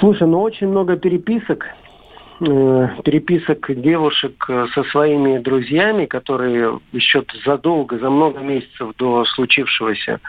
Слушай, 0.00 0.26
ну 0.26 0.40
очень 0.40 0.68
много 0.68 0.96
переписок 0.96 1.64
Э, 2.38 2.88
переписок 3.02 3.66
девушек 3.80 4.44
э, 4.48 4.66
со 4.74 4.84
своими 4.84 5.38
друзьями, 5.38 6.04
которые 6.04 6.80
еще 6.92 7.24
задолго, 7.46 7.98
за 7.98 8.10
много 8.10 8.40
месяцев 8.40 8.92
до 8.98 9.24
случившегося 9.24 10.20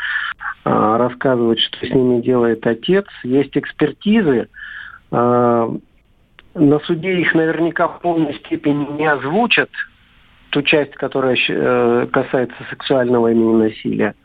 э, 0.64 0.98
рассказывают, 0.98 1.60
что 1.60 1.86
с 1.86 1.90
ними 1.90 2.22
делает 2.22 2.66
отец. 2.66 3.06
Есть 3.24 3.58
экспертизы. 3.58 4.48
На 5.10 6.80
суде 6.86 7.22
их 7.22 7.34
наверняка 7.34 7.88
в 7.88 8.02
полной 8.02 8.34
степени 8.40 8.86
не 8.98 9.06
озвучат, 9.06 9.70
ту 10.50 10.62
часть, 10.64 10.96
которая 10.96 11.38
касается 12.08 12.58
сексуального 12.70 13.32
имени 13.32 13.70
насилия. 13.70 14.16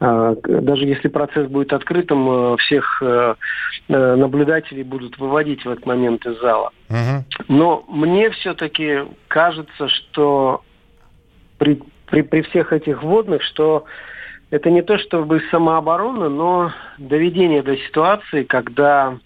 А, 0.00 0.34
даже 0.44 0.84
если 0.84 1.08
процесс 1.08 1.48
будет 1.48 1.72
открытым, 1.72 2.28
э, 2.28 2.56
всех 2.58 3.02
э, 3.02 3.34
э, 3.88 4.14
наблюдателей 4.14 4.84
будут 4.84 5.18
выводить 5.18 5.64
в 5.64 5.70
этот 5.70 5.86
момент 5.86 6.24
из 6.24 6.40
зала. 6.40 6.70
Но 7.48 7.84
мне 7.88 8.30
все-таки 8.30 9.00
кажется, 9.26 9.88
что 9.88 10.62
при, 11.58 11.82
при, 12.06 12.22
при 12.22 12.42
всех 12.42 12.72
этих 12.72 13.02
вводных, 13.02 13.42
что 13.42 13.84
это 14.50 14.70
не 14.70 14.82
то 14.82 14.98
чтобы 14.98 15.42
самооборона, 15.50 16.28
но 16.28 16.72
доведение 16.98 17.62
до 17.62 17.76
ситуации, 17.76 18.44
когда 18.44 19.18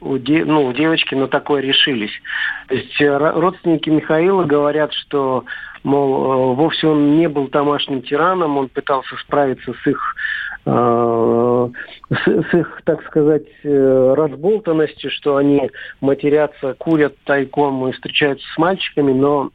у, 0.00 0.16
де, 0.16 0.44
ну, 0.44 0.64
у 0.64 0.72
девочки 0.72 1.14
на 1.14 1.28
такое 1.28 1.60
решились. 1.60 2.12
То 2.68 2.74
есть 2.74 3.00
родственники 3.00 3.90
Михаила 3.90 4.44
говорят, 4.44 4.92
что 4.94 5.44
мол, 5.84 6.52
э, 6.52 6.54
вовсе 6.54 6.86
он 6.86 7.16
не 7.16 7.28
был 7.28 7.48
домашним 7.48 8.02
тираном, 8.02 8.58
он 8.58 8.68
пытался 8.68 9.16
справиться 9.16 9.72
с 9.72 9.86
их 9.86 10.14
э, 10.66 11.68
с, 12.10 12.26
с 12.26 12.54
их, 12.54 12.82
так 12.84 13.04
сказать, 13.06 13.46
э, 13.64 14.14
разболтанностью, 14.16 15.10
что 15.10 15.36
они 15.36 15.70
матерятся, 16.00 16.74
курят 16.74 17.14
тайком 17.24 17.88
и 17.88 17.92
встречаются 17.92 18.46
с 18.54 18.58
мальчиками, 18.58 19.12
но 19.12 19.50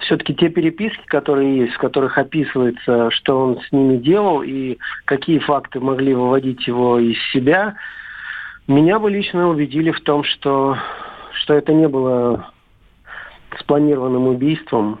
все-таки 0.00 0.34
те 0.34 0.48
переписки, 0.48 1.04
которые 1.06 1.58
есть, 1.58 1.74
в 1.74 1.78
которых 1.78 2.16
описывается, 2.18 3.10
что 3.10 3.38
он 3.38 3.60
с 3.60 3.72
ними 3.72 3.98
делал 3.98 4.42
и 4.42 4.78
какие 5.04 5.38
факты 5.38 5.80
могли 5.80 6.14
выводить 6.14 6.66
его 6.66 6.98
из 6.98 7.18
себя, 7.32 7.74
меня 8.66 8.98
бы 8.98 9.10
лично 9.10 9.48
убедили 9.48 9.90
в 9.90 10.00
том, 10.00 10.24
что, 10.24 10.78
что 11.32 11.54
это 11.54 11.74
не 11.74 11.86
было 11.86 12.50
спланированным 13.60 14.26
убийством, 14.26 15.00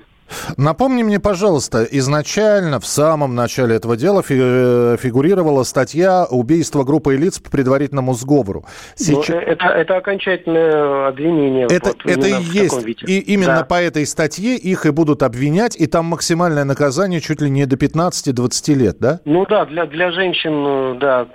Напомни 0.56 1.02
мне, 1.02 1.20
пожалуйста, 1.20 1.86
изначально, 1.90 2.80
в 2.80 2.86
самом 2.86 3.34
начале 3.34 3.76
этого 3.76 3.96
дела 3.96 4.22
э, 4.28 4.96
фигурировала 4.98 5.62
статья 5.64 6.26
«Убийство 6.30 6.84
группы 6.84 7.16
лиц 7.16 7.38
по 7.38 7.50
предварительному 7.50 8.14
сговору». 8.14 8.64
Ну, 8.64 8.70
Сейчас... 8.96 9.28
Ну, 9.28 9.36
это, 9.36 9.66
это 9.66 9.96
окончательное 9.96 11.08
обвинение. 11.08 11.66
Это, 11.70 11.88
вот, 11.88 12.06
это 12.06 12.26
и 12.26 12.42
есть. 12.42 13.02
И 13.06 13.18
именно 13.18 13.58
да. 13.58 13.64
по 13.64 13.80
этой 13.82 14.06
статье 14.06 14.56
их 14.56 14.86
и 14.86 14.90
будут 14.90 15.22
обвинять, 15.22 15.76
и 15.76 15.86
там 15.86 16.06
максимальное 16.06 16.64
наказание 16.64 17.20
чуть 17.20 17.40
ли 17.40 17.50
не 17.50 17.66
до 17.66 17.76
15-20 17.76 18.74
лет, 18.74 18.96
да? 18.98 19.20
Ну 19.24 19.46
да, 19.46 19.64
для, 19.66 19.86
для 19.86 20.10
женщин, 20.12 20.98
да, 20.98 21.28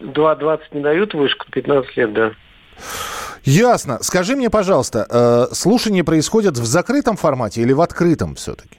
2-20 0.00 0.60
не 0.72 0.80
дают 0.80 1.14
вышку, 1.14 1.46
15 1.50 1.96
лет, 1.96 2.12
да. 2.12 2.30
Ясно. 3.44 3.98
Скажи 4.02 4.36
мне, 4.36 4.50
пожалуйста, 4.50 5.06
э, 5.08 5.54
слушания 5.54 6.04
происходят 6.04 6.56
в 6.58 6.64
закрытом 6.64 7.16
формате 7.16 7.62
или 7.62 7.72
в 7.72 7.80
открытом 7.80 8.34
все-таки? 8.34 8.76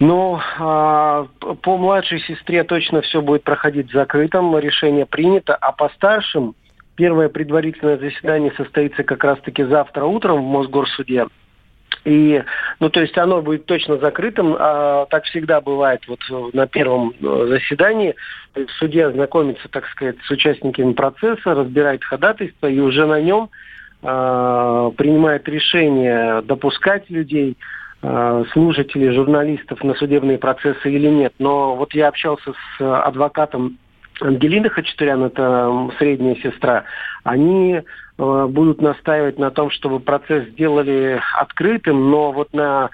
Ну, 0.00 0.38
а, 0.58 1.26
по 1.62 1.76
младшей 1.76 2.20
сестре 2.20 2.62
точно 2.62 3.00
все 3.02 3.20
будет 3.20 3.42
проходить 3.42 3.90
в 3.90 3.92
закрытом, 3.92 4.56
решение 4.56 5.06
принято, 5.06 5.56
а 5.56 5.72
по 5.72 5.88
старшим 5.88 6.54
первое 6.94 7.28
предварительное 7.28 7.98
заседание 7.98 8.52
состоится 8.56 9.02
как 9.02 9.24
раз-таки 9.24 9.64
завтра 9.64 10.04
утром 10.04 10.44
в 10.44 10.46
Мосгорсуде. 10.46 11.26
И, 12.04 12.42
ну, 12.80 12.90
то 12.90 13.00
есть 13.00 13.16
оно 13.18 13.42
будет 13.42 13.66
точно 13.66 13.98
закрытым, 13.98 14.56
а 14.58 15.06
так 15.06 15.24
всегда 15.24 15.60
бывает 15.60 16.02
вот 16.06 16.20
на 16.54 16.66
первом 16.66 17.12
э, 17.20 17.46
заседании. 17.48 18.14
Судья 18.78 19.10
знакомится, 19.10 19.68
так 19.68 19.86
сказать, 19.88 20.16
с 20.24 20.30
участниками 20.30 20.92
процесса, 20.92 21.54
разбирает 21.54 22.04
ходатайство 22.04 22.66
и 22.66 22.78
уже 22.80 23.06
на 23.06 23.20
нем 23.20 23.50
э, 24.02 24.90
принимает 24.96 25.48
решение 25.48 26.42
допускать 26.42 27.10
людей, 27.10 27.56
э, 28.02 28.44
слушателей, 28.52 29.12
журналистов 29.12 29.82
на 29.84 29.94
судебные 29.94 30.38
процессы 30.38 30.90
или 30.90 31.08
нет. 31.08 31.34
Но 31.38 31.76
вот 31.76 31.94
я 31.94 32.08
общался 32.08 32.52
с 32.52 33.04
адвокатом 33.06 33.78
Ангелины 34.20 34.68
Хачатурян, 34.68 35.24
это 35.24 35.90
средняя 35.98 36.36
сестра, 36.36 36.84
они 37.24 37.74
э, 37.74 37.82
будут 38.18 38.82
настаивать 38.82 39.38
на 39.38 39.50
том, 39.50 39.70
чтобы 39.70 40.00
процесс 40.00 40.48
сделали 40.48 41.20
открытым, 41.36 42.10
но 42.10 42.32
вот 42.32 42.52
на 42.52 42.90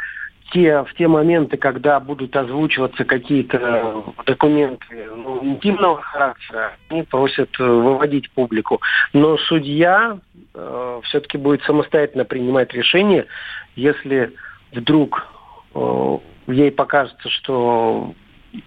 те, 0.53 0.85
в 0.85 0.95
те 0.95 1.09
моменты, 1.09 1.57
когда 1.57 1.99
будут 1.99 2.37
озвучиваться 2.37 3.05
какие-то 3.05 4.05
документы 4.25 5.09
ну, 5.17 5.45
интимного 5.45 6.01
характера, 6.01 6.73
они 6.91 7.03
просят 7.03 7.51
э, 7.59 7.65
выводить 7.65 8.31
публику. 8.31 8.81
Но 9.13 9.37
судья 9.37 10.19
э, 10.55 11.01
все-таки 11.05 11.39
будет 11.39 11.63
самостоятельно 11.63 12.25
принимать 12.25 12.73
решение, 12.73 13.27
если 13.75 14.33
вдруг 14.73 15.27
э, 15.75 16.19
ей 16.47 16.71
покажется, 16.71 17.29
что 17.31 18.15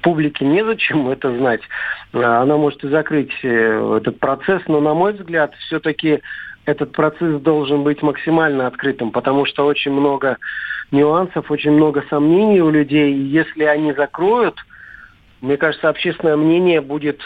публике 0.01 0.45
незачем 0.45 1.07
это 1.09 1.35
знать. 1.37 1.61
Она 2.11 2.57
может 2.57 2.83
и 2.83 2.89
закрыть 2.89 3.31
э, 3.43 3.97
этот 4.01 4.19
процесс, 4.19 4.61
но, 4.67 4.81
на 4.81 4.93
мой 4.93 5.13
взгляд, 5.13 5.53
все-таки 5.67 6.21
этот 6.67 6.91
процесс 6.91 7.41
должен 7.41 7.83
быть 7.83 8.03
максимально 8.03 8.67
открытым, 8.67 9.11
потому 9.11 9.45
что 9.45 9.65
очень 9.65 9.91
много 9.91 10.37
нюансов, 10.91 11.49
очень 11.49 11.71
много 11.71 12.03
сомнений 12.09 12.61
у 12.61 12.69
людей. 12.69 13.13
И 13.13 13.21
если 13.21 13.63
они 13.63 13.93
закроют, 13.93 14.57
мне 15.39 15.55
кажется, 15.55 15.87
общественное 15.87 16.35
мнение 16.35 16.81
будет 16.81 17.21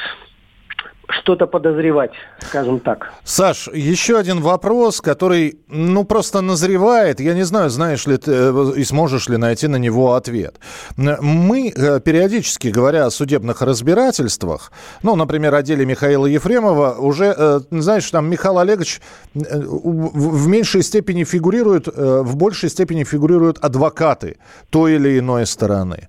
что-то 1.09 1.47
подозревать, 1.47 2.11
скажем 2.39 2.79
так. 2.79 3.11
Саш, 3.23 3.69
еще 3.73 4.17
один 4.17 4.41
вопрос, 4.41 5.01
который, 5.01 5.59
ну, 5.67 6.03
просто 6.03 6.41
назревает. 6.41 7.19
Я 7.19 7.33
не 7.33 7.43
знаю, 7.43 7.69
знаешь 7.69 8.07
ли 8.07 8.17
ты 8.17 8.31
э, 8.31 8.73
и 8.77 8.83
сможешь 8.83 9.29
ли 9.29 9.37
найти 9.37 9.67
на 9.67 9.77
него 9.77 10.13
ответ. 10.13 10.59
Мы 10.97 11.73
э, 11.75 11.99
периодически, 11.99 12.69
говоря 12.69 13.05
о 13.05 13.11
судебных 13.11 13.61
разбирательствах, 13.61 14.71
ну, 15.03 15.15
например, 15.15 15.55
о 15.55 15.61
деле 15.61 15.85
Михаила 15.85 16.25
Ефремова, 16.25 16.95
уже, 16.97 17.33
э, 17.37 17.59
знаешь, 17.71 18.09
там 18.09 18.29
Михаил 18.29 18.59
Олегович 18.59 19.01
в 19.33 20.47
меньшей 20.47 20.83
степени 20.83 21.23
фигурирует, 21.23 21.87
в 21.87 22.35
большей 22.35 22.69
степени 22.69 23.03
фигурируют 23.03 23.57
адвокаты 23.59 24.37
той 24.69 24.95
или 24.95 25.19
иной 25.19 25.45
стороны. 25.45 26.07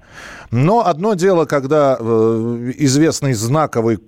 Но 0.53 0.87
одно 0.87 1.15
дело, 1.15 1.47
когда 1.47 1.95
известный 1.95 3.33
знаковый 3.33 3.99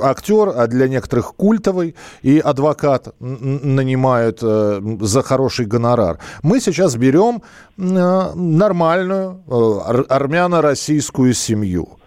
актер 0.00 0.48
а 0.56 0.66
для 0.66 0.88
некоторых 0.88 1.34
культовый, 1.34 1.94
и 2.22 2.38
адвокат 2.38 3.14
нанимают 3.20 4.38
э, 4.42 4.80
за 5.00 5.22
хороший 5.22 5.66
гонорар. 5.66 6.18
Мы 6.42 6.60
сейчас 6.60 6.96
берем 6.96 7.42
э, 7.76 8.32
нормальную 8.34 9.42
э, 9.46 10.04
армяно-российскую 10.08 11.34
семью. 11.34 11.98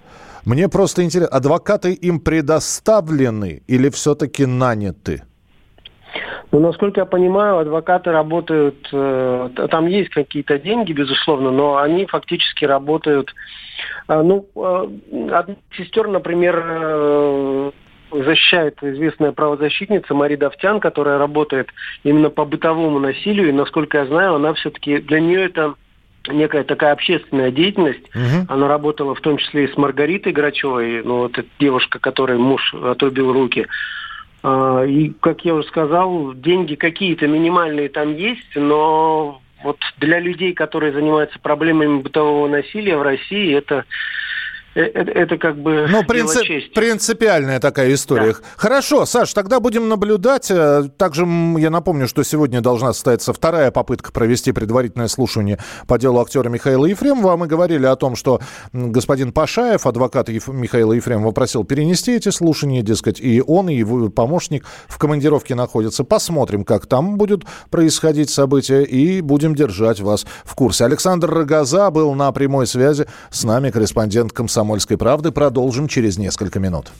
Мне 0.43 0.67
просто 0.69 1.03
интересно, 1.03 1.37
адвокаты 1.37 1.93
им 1.93 2.19
предоставлены 2.19 3.61
или 3.67 3.89
все-таки 3.89 4.47
наняты? 4.47 5.21
Ну, 6.53 6.59
насколько 6.59 7.01
я 7.01 7.05
понимаю, 7.05 7.57
адвокаты 7.57 8.11
работают, 8.11 8.87
э, 8.93 9.49
там 9.71 9.87
есть 9.87 10.09
какие-то 10.09 10.59
деньги, 10.59 10.93
безусловно, 10.93 11.49
но 11.49 11.77
они 11.77 12.05
фактически 12.05 12.63
работают. 12.63 13.33
Э, 14.07 14.21
ну, 14.21 14.45
э, 14.55 15.29
одна 15.31 15.55
сестер, 15.75 16.07
например, 16.07 16.63
э, 16.63 17.71
защищает 18.11 18.77
известная 18.83 19.31
правозащитница 19.31 20.13
Мария 20.13 20.37
Давтян, 20.37 20.79
которая 20.79 21.17
работает 21.17 21.69
именно 22.03 22.29
по 22.29 22.45
бытовому 22.45 22.99
насилию. 22.99 23.49
И, 23.49 23.53
насколько 23.53 23.97
я 23.97 24.05
знаю, 24.05 24.35
она 24.35 24.53
все-таки 24.53 24.99
для 24.99 25.21
нее 25.21 25.45
это 25.45 25.73
некая 26.27 26.63
такая 26.63 26.93
общественная 26.93 27.49
деятельность. 27.49 28.05
Угу. 28.13 28.45
Она 28.49 28.67
работала 28.67 29.15
в 29.15 29.21
том 29.21 29.37
числе 29.37 29.65
и 29.65 29.73
с 29.73 29.75
Маргаритой 29.75 30.31
Грачевой, 30.31 31.01
ну 31.03 31.21
вот 31.21 31.35
эта 31.35 31.47
девушка, 31.59 31.97
которой 31.97 32.37
муж 32.37 32.75
отрубил 32.75 33.33
руки. 33.33 33.65
А, 34.43 34.83
и, 34.83 35.09
как 35.21 35.45
я 35.45 35.55
уже 35.55 35.67
сказал, 35.67 36.33
деньги 36.33 36.75
какие-то 36.75 37.27
минимальные 37.27 37.89
там 37.89 38.15
есть, 38.15 38.55
но 38.55 39.41
вот 39.63 39.77
для 39.97 40.19
людей, 40.19 40.53
которые 40.53 40.91
занимаются 40.91 41.39
проблемами 41.39 42.01
бытового 42.01 42.49
насилия 42.49 42.97
в 42.97 43.01
России, 43.01 43.55
это 43.55 43.85
это, 44.75 45.11
это 45.11 45.37
как 45.37 45.61
бы 45.61 45.85
ну, 45.87 46.03
принцип, 46.03 46.43
принципиальная 46.73 47.59
такая 47.59 47.93
история. 47.93 48.33
Да. 48.33 48.39
Хорошо, 48.57 49.05
Саш, 49.05 49.33
тогда 49.33 49.59
будем 49.59 49.87
наблюдать. 49.87 50.49
Э, 50.49 50.89
также 50.97 51.25
я 51.57 51.69
напомню, 51.69 52.07
что 52.07 52.23
сегодня 52.23 52.61
должна 52.61 52.93
состояться 52.93 53.33
вторая 53.33 53.69
попытка 53.71 54.11
провести 54.11 54.51
предварительное 54.51 55.07
слушание 55.07 55.59
по 55.87 55.99
делу 55.99 56.19
актера 56.21 56.49
Михаила 56.49 56.85
Ефремова. 56.85 57.37
Мы 57.37 57.47
говорили 57.47 57.85
о 57.85 57.95
том, 57.95 58.15
что 58.15 58.41
господин 58.73 59.31
Пашаев, 59.31 59.85
адвокат 59.85 60.29
Еф... 60.29 60.47
Михаила 60.47 60.93
Ефремова, 60.93 61.31
просил 61.31 61.63
перенести 61.63 62.13
эти 62.13 62.29
слушания, 62.29 62.81
дескать, 62.81 63.19
и 63.19 63.43
он, 63.45 63.69
и 63.69 63.75
его 63.75 64.09
помощник 64.09 64.65
в 64.87 64.97
командировке 64.97 65.53
находятся. 65.53 66.03
Посмотрим, 66.03 66.63
как 66.63 66.87
там 66.87 67.17
будут 67.17 67.45
происходить 67.69 68.31
события, 68.31 68.81
и 68.83 69.21
будем 69.21 69.53
держать 69.53 69.99
вас 69.99 70.25
в 70.43 70.55
курсе. 70.55 70.85
Александр 70.85 71.29
Рогоза 71.29 71.91
был 71.91 72.13
на 72.15 72.31
прямой 72.31 72.65
связи 72.65 73.05
с 73.29 73.43
нами, 73.43 73.69
корреспондент 73.69 74.33
комсомольского 74.33 74.62
«Комсомольской 74.63 74.97
правды». 74.97 75.33
Продолжим 75.33 75.89
через 75.89 76.17
несколько 76.17 76.57
минут. 76.57 76.93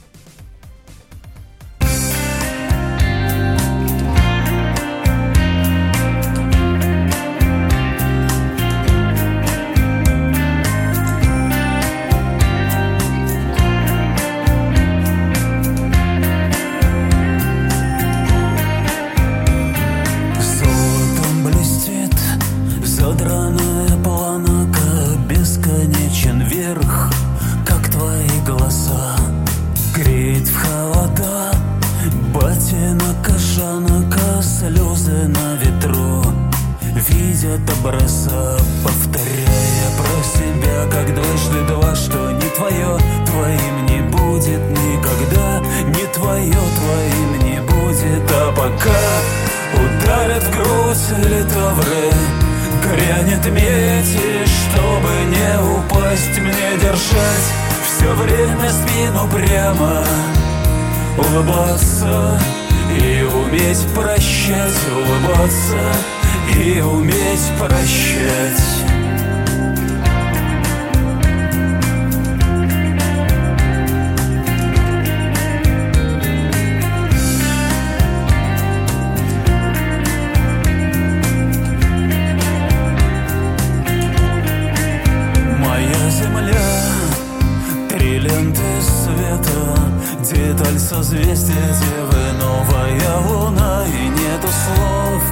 вдаль 90.64 90.80
созвездия 90.80 91.76
Девы 91.82 92.32
новая 92.40 93.18
луна 93.28 93.86
и 93.88 94.08
нету 94.10 94.48
слов 94.48 95.24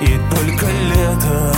И 0.00 0.18
только 0.34 0.66
лето. 0.66 1.52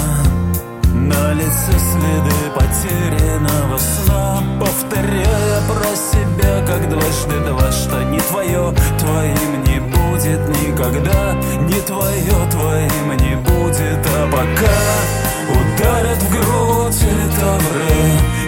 На 0.94 1.33
лице 1.33 1.72
следы 1.72 2.35
потерянного 2.55 3.79
сна. 3.79 4.42
Повторяя 4.61 5.61
про 5.66 5.96
себя, 5.96 6.64
как 6.66 6.88
дважды 6.88 7.40
два, 7.46 7.70
что 7.70 8.03
не 8.05 8.20
твое 8.20 8.74
твоим 8.98 9.64
не 9.64 9.81
будет 9.81 10.48
никогда. 10.62 11.35
Не 11.61 11.81
твое 11.83 12.51
твоим 12.51 13.16
не 13.16 13.37
будет, 13.37 14.07
а 14.07 14.31
пока 14.31 14.79
Ударят 15.51 16.22
в 16.22 16.31
грудь 16.31 17.03
литавры 17.03 18.48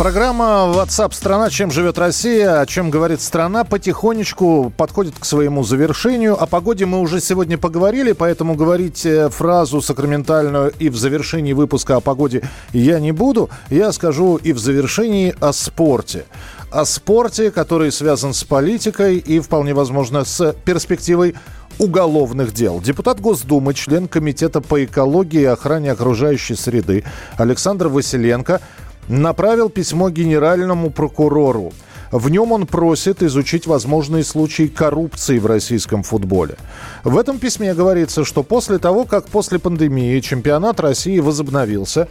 Программа 0.00 0.72
WhatsApp 0.74 1.12
страна. 1.12 1.50
Чем 1.50 1.70
живет 1.70 1.98
Россия, 1.98 2.58
о 2.62 2.64
чем 2.64 2.88
говорит 2.88 3.20
страна, 3.20 3.64
потихонечку 3.64 4.72
подходит 4.74 5.18
к 5.18 5.26
своему 5.26 5.62
завершению. 5.62 6.42
О 6.42 6.46
погоде 6.46 6.86
мы 6.86 7.00
уже 7.00 7.20
сегодня 7.20 7.58
поговорили, 7.58 8.12
поэтому 8.12 8.54
говорить 8.54 9.04
э, 9.04 9.28
фразу 9.28 9.82
сакраментальную 9.82 10.72
и 10.78 10.88
в 10.88 10.96
завершении 10.96 11.52
выпуска 11.52 11.96
о 11.96 12.00
погоде 12.00 12.48
я 12.72 12.98
не 12.98 13.12
буду. 13.12 13.50
Я 13.68 13.92
скажу 13.92 14.36
и 14.36 14.54
в 14.54 14.58
завершении 14.58 15.34
о 15.38 15.52
спорте. 15.52 16.24
О 16.70 16.86
спорте, 16.86 17.50
который 17.50 17.92
связан 17.92 18.32
с 18.32 18.42
политикой 18.42 19.18
и 19.18 19.38
вполне 19.38 19.74
возможно 19.74 20.24
с 20.24 20.54
перспективой 20.64 21.34
уголовных 21.78 22.54
дел. 22.54 22.80
Депутат 22.80 23.20
Госдумы, 23.20 23.74
член 23.74 24.08
Комитета 24.08 24.62
по 24.62 24.82
экологии 24.82 25.42
и 25.42 25.44
охране 25.44 25.92
окружающей 25.92 26.54
среды 26.54 27.04
Александр 27.36 27.88
Василенко 27.88 28.62
направил 29.10 29.68
письмо 29.68 30.08
генеральному 30.08 30.90
прокурору. 30.90 31.72
В 32.12 32.28
нем 32.28 32.52
он 32.52 32.66
просит 32.66 33.22
изучить 33.22 33.66
возможные 33.66 34.24
случаи 34.24 34.66
коррупции 34.66 35.38
в 35.38 35.46
российском 35.46 36.02
футболе. 36.02 36.56
В 37.04 37.18
этом 37.18 37.38
письме 37.38 37.74
говорится, 37.74 38.24
что 38.24 38.42
после 38.42 38.78
того, 38.78 39.04
как 39.04 39.26
после 39.26 39.58
пандемии 39.58 40.18
чемпионат 40.20 40.80
России 40.80 41.20
возобновился, 41.20 42.08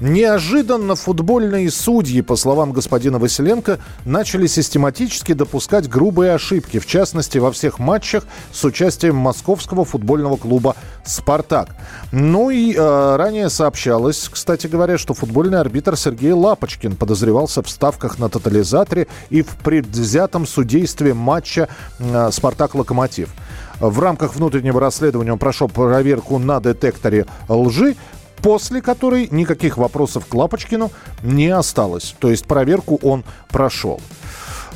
Неожиданно 0.00 0.94
футбольные 0.94 1.70
судьи, 1.70 2.22
по 2.22 2.34
словам 2.34 2.72
господина 2.72 3.18
Василенко, 3.18 3.78
начали 4.06 4.46
систематически 4.46 5.34
допускать 5.34 5.88
грубые 5.88 6.32
ошибки, 6.32 6.78
в 6.78 6.86
частности, 6.86 7.36
во 7.36 7.52
всех 7.52 7.78
матчах 7.78 8.24
с 8.50 8.64
участием 8.64 9.16
московского 9.16 9.84
футбольного 9.84 10.36
клуба 10.36 10.74
«Спартак». 11.04 11.76
Ну 12.12 12.48
и 12.48 12.74
э, 12.74 13.16
ранее 13.16 13.50
сообщалось, 13.50 14.30
кстати 14.32 14.66
говоря, 14.66 14.96
что 14.96 15.12
футбольный 15.12 15.60
арбитр 15.60 15.98
Сергей 15.98 16.32
Лапочкин 16.32 16.96
подозревался 16.96 17.62
в 17.62 17.68
ставках 17.68 18.18
на 18.18 18.30
тотализаторе 18.30 19.06
и 19.28 19.42
в 19.42 19.54
предвзятом 19.56 20.46
судействе 20.46 21.12
матча 21.12 21.68
э, 21.98 22.30
«Спартак-Локомотив». 22.32 23.28
В 23.80 23.98
рамках 24.00 24.34
внутреннего 24.36 24.78
расследования 24.78 25.32
он 25.32 25.38
прошел 25.38 25.66
проверку 25.66 26.38
на 26.38 26.60
детекторе 26.60 27.26
лжи, 27.48 27.96
после 28.42 28.82
которой 28.82 29.28
никаких 29.30 29.76
вопросов 29.76 30.26
к 30.26 30.34
Лапочкину 30.34 30.90
не 31.22 31.48
осталось. 31.48 32.14
То 32.18 32.30
есть 32.30 32.46
проверку 32.46 32.98
он 33.02 33.24
прошел. 33.48 34.00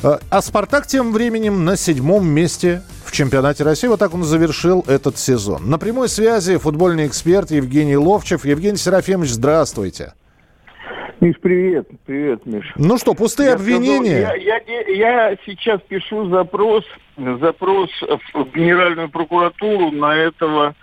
Э, 0.03 0.17
а 0.29 0.41
«Спартак» 0.41 0.87
тем 0.87 1.11
временем 1.11 1.65
на 1.65 1.77
седьмом 1.77 2.27
месте 2.27 2.81
в 3.05 3.11
чемпионате 3.11 3.63
России. 3.63 3.87
Вот 3.87 3.99
так 3.99 4.13
он 4.13 4.23
завершил 4.23 4.83
этот 4.87 5.17
сезон. 5.17 5.69
На 5.69 5.77
прямой 5.77 6.09
связи 6.09 6.57
футбольный 6.57 7.07
эксперт 7.07 7.51
Евгений 7.51 7.97
Ловчев. 7.97 8.45
Евгений 8.45 8.77
Серафимович, 8.77 9.31
здравствуйте. 9.31 10.13
Миш, 11.21 11.35
привет. 11.41 11.87
Привет, 12.05 12.45
Миш. 12.45 12.71
Ну 12.75 12.97
что, 12.97 13.13
пустые 13.13 13.49
я 13.49 13.55
обвинения? 13.55 14.21
Сказал, 14.21 14.35
я, 14.35 14.57
я, 14.67 15.29
я 15.29 15.37
сейчас 15.45 15.79
пишу 15.87 16.29
запрос, 16.29 16.83
запрос 17.17 17.89
в 18.33 18.51
Генеральную 18.53 19.09
прокуратуру 19.09 19.91
на 19.91 20.15
этого 20.15 20.75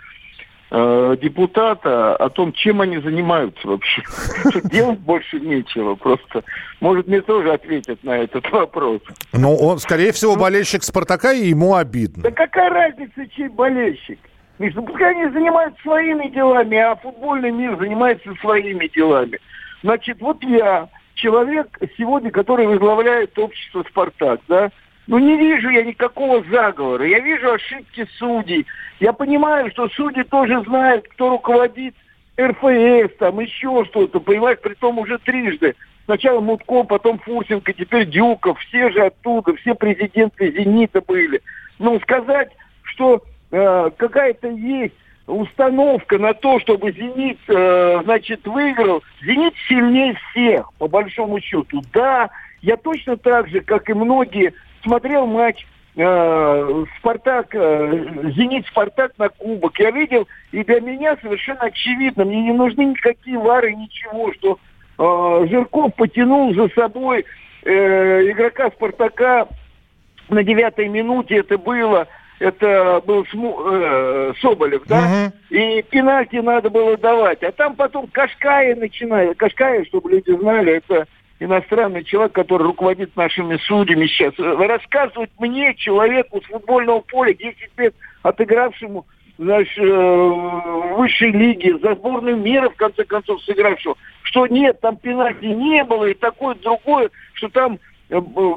Э, 0.75 1.15
депутата 1.21 2.15
о 2.15 2.29
том, 2.29 2.51
чем 2.51 2.81
они 2.81 2.97
занимаются 2.97 3.67
вообще. 3.67 4.01
Делать 4.63 4.97
больше 5.01 5.39
нечего 5.39 5.93
просто. 5.93 6.43
Может, 6.81 7.05
мне 7.05 7.21
тоже 7.21 7.53
ответят 7.53 8.03
на 8.03 8.17
этот 8.17 8.49
вопрос. 8.49 8.99
Ну, 9.33 9.55
он, 9.55 9.77
скорее 9.77 10.11
всего, 10.13 10.35
болельщик 10.35 10.81
«Спартака», 10.83 11.31
и 11.31 11.49
ему 11.49 11.75
обидно. 11.75 12.23
Да 12.23 12.31
какая 12.31 12.71
разница, 12.71 13.27
чей 13.35 13.49
болельщик? 13.49 14.17
Миш, 14.57 14.73
ну 14.73 14.81
пускай 14.81 15.11
они 15.11 15.31
занимаются 15.31 15.79
своими 15.83 16.27
делами, 16.29 16.77
а 16.79 16.95
футбольный 16.95 17.51
мир 17.51 17.77
занимается 17.77 18.33
своими 18.41 18.87
делами. 18.87 19.37
Значит, 19.83 20.21
вот 20.21 20.43
я, 20.43 20.89
человек 21.13 21.67
сегодня, 21.99 22.31
который 22.31 22.65
возглавляет 22.65 23.37
общество 23.37 23.85
«Спартак», 23.87 24.41
да, 24.47 24.71
ну 25.07 25.17
не 25.19 25.37
вижу 25.37 25.69
я 25.69 25.83
никакого 25.83 26.43
заговора. 26.49 27.05
Я 27.05 27.19
вижу 27.19 27.51
ошибки 27.51 28.07
судей. 28.17 28.65
Я 28.99 29.13
понимаю, 29.13 29.69
что 29.71 29.89
судьи 29.89 30.23
тоже 30.23 30.63
знают, 30.63 31.07
кто 31.09 31.29
руководит 31.31 31.95
РФС, 32.39 33.15
там 33.19 33.39
еще 33.39 33.85
что-то, 33.85 34.19
понимаешь, 34.19 34.59
при 34.61 34.73
том 34.75 34.97
уже 34.97 35.17
трижды. 35.19 35.75
Сначала 36.05 36.41
Мутко, 36.41 36.83
потом 36.83 37.19
Фурсенко, 37.19 37.73
теперь 37.73 38.05
Дюков, 38.05 38.59
все 38.59 38.89
же 38.89 39.05
оттуда, 39.05 39.55
все 39.55 39.73
президенты 39.73 40.51
«Зенита» 40.51 41.01
были. 41.01 41.41
Ну, 41.79 41.99
сказать, 42.01 42.49
что 42.81 43.23
э, 43.51 43.89
какая-то 43.95 44.49
есть 44.49 44.95
установка 45.27 46.17
на 46.17 46.33
то, 46.33 46.59
чтобы 46.59 46.91
«Зенит», 46.91 47.39
э, 47.47 48.01
значит, 48.03 48.45
выиграл. 48.45 49.01
«Зенит» 49.21 49.53
сильнее 49.69 50.17
всех, 50.31 50.73
по 50.73 50.87
большому 50.87 51.39
счету. 51.39 51.81
Да, 51.93 52.29
я 52.61 52.75
точно 52.75 53.15
так 53.15 53.47
же, 53.47 53.61
как 53.61 53.89
и 53.89 53.93
многие, 53.93 54.53
смотрел 54.83 55.25
матч 55.25 55.65
э, 55.95 56.85
Спартак, 56.99 57.47
э, 57.53 58.31
Зенит 58.35 58.67
Спартак 58.67 59.13
на 59.17 59.29
кубок. 59.29 59.79
Я 59.79 59.91
видел, 59.91 60.27
и 60.51 60.63
для 60.63 60.79
меня 60.81 61.17
совершенно 61.21 61.61
очевидно, 61.61 62.25
мне 62.25 62.41
не 62.43 62.53
нужны 62.53 62.85
никакие 62.85 63.37
вары, 63.37 63.73
ничего, 63.73 64.31
что 64.33 64.59
э, 64.97 65.47
Жирков 65.49 65.95
потянул 65.95 66.53
за 66.53 66.69
собой 66.69 67.25
э, 67.63 68.31
игрока 68.31 68.69
Спартака 68.71 69.47
на 70.29 70.43
девятой 70.43 70.87
минуте 70.87 71.37
это 71.37 71.57
было, 71.57 72.07
это 72.39 73.01
был 73.05 73.25
Сму, 73.27 73.57
э, 73.71 74.33
Соболев, 74.41 74.83
да, 74.87 75.01
Мгм. 75.01 75.33
и 75.49 75.81
пенальти 75.83 76.37
надо 76.37 76.69
было 76.69 76.97
давать. 76.97 77.43
А 77.43 77.51
там 77.51 77.75
потом 77.75 78.07
Кашкая 78.07 78.75
начинает. 78.75 79.37
Кашкая, 79.37 79.85
чтобы 79.85 80.11
люди 80.11 80.31
знали, 80.35 80.73
это 80.77 81.07
иностранный 81.39 82.03
человек, 82.03 82.33
который 82.33 82.63
руководит 82.63 83.15
нашими 83.15 83.57
судьями 83.57 84.07
сейчас. 84.07 84.33
Рассказывать 84.37 85.31
мне, 85.39 85.75
человеку 85.75 86.41
с 86.41 86.45
футбольного 86.45 87.01
поля, 87.01 87.33
10 87.33 87.57
лет 87.77 87.95
отыгравшему 88.21 89.05
значит, 89.37 89.77
э, 89.77 89.83
в 89.83 90.95
высшей 90.97 91.31
лиге, 91.31 91.77
за 91.79 91.95
сборную 91.95 92.37
мира, 92.37 92.69
в 92.69 92.75
конце 92.75 93.03
концов, 93.03 93.41
сыгравшего, 93.43 93.95
что 94.23 94.47
нет, 94.47 94.79
там 94.81 94.97
пенальти 94.97 95.45
не 95.45 95.83
было, 95.83 96.05
и 96.05 96.13
такое 96.13 96.55
другое, 96.55 97.09
что 97.33 97.49
там 97.49 97.79
э, 98.09 98.19
э, 98.19 98.53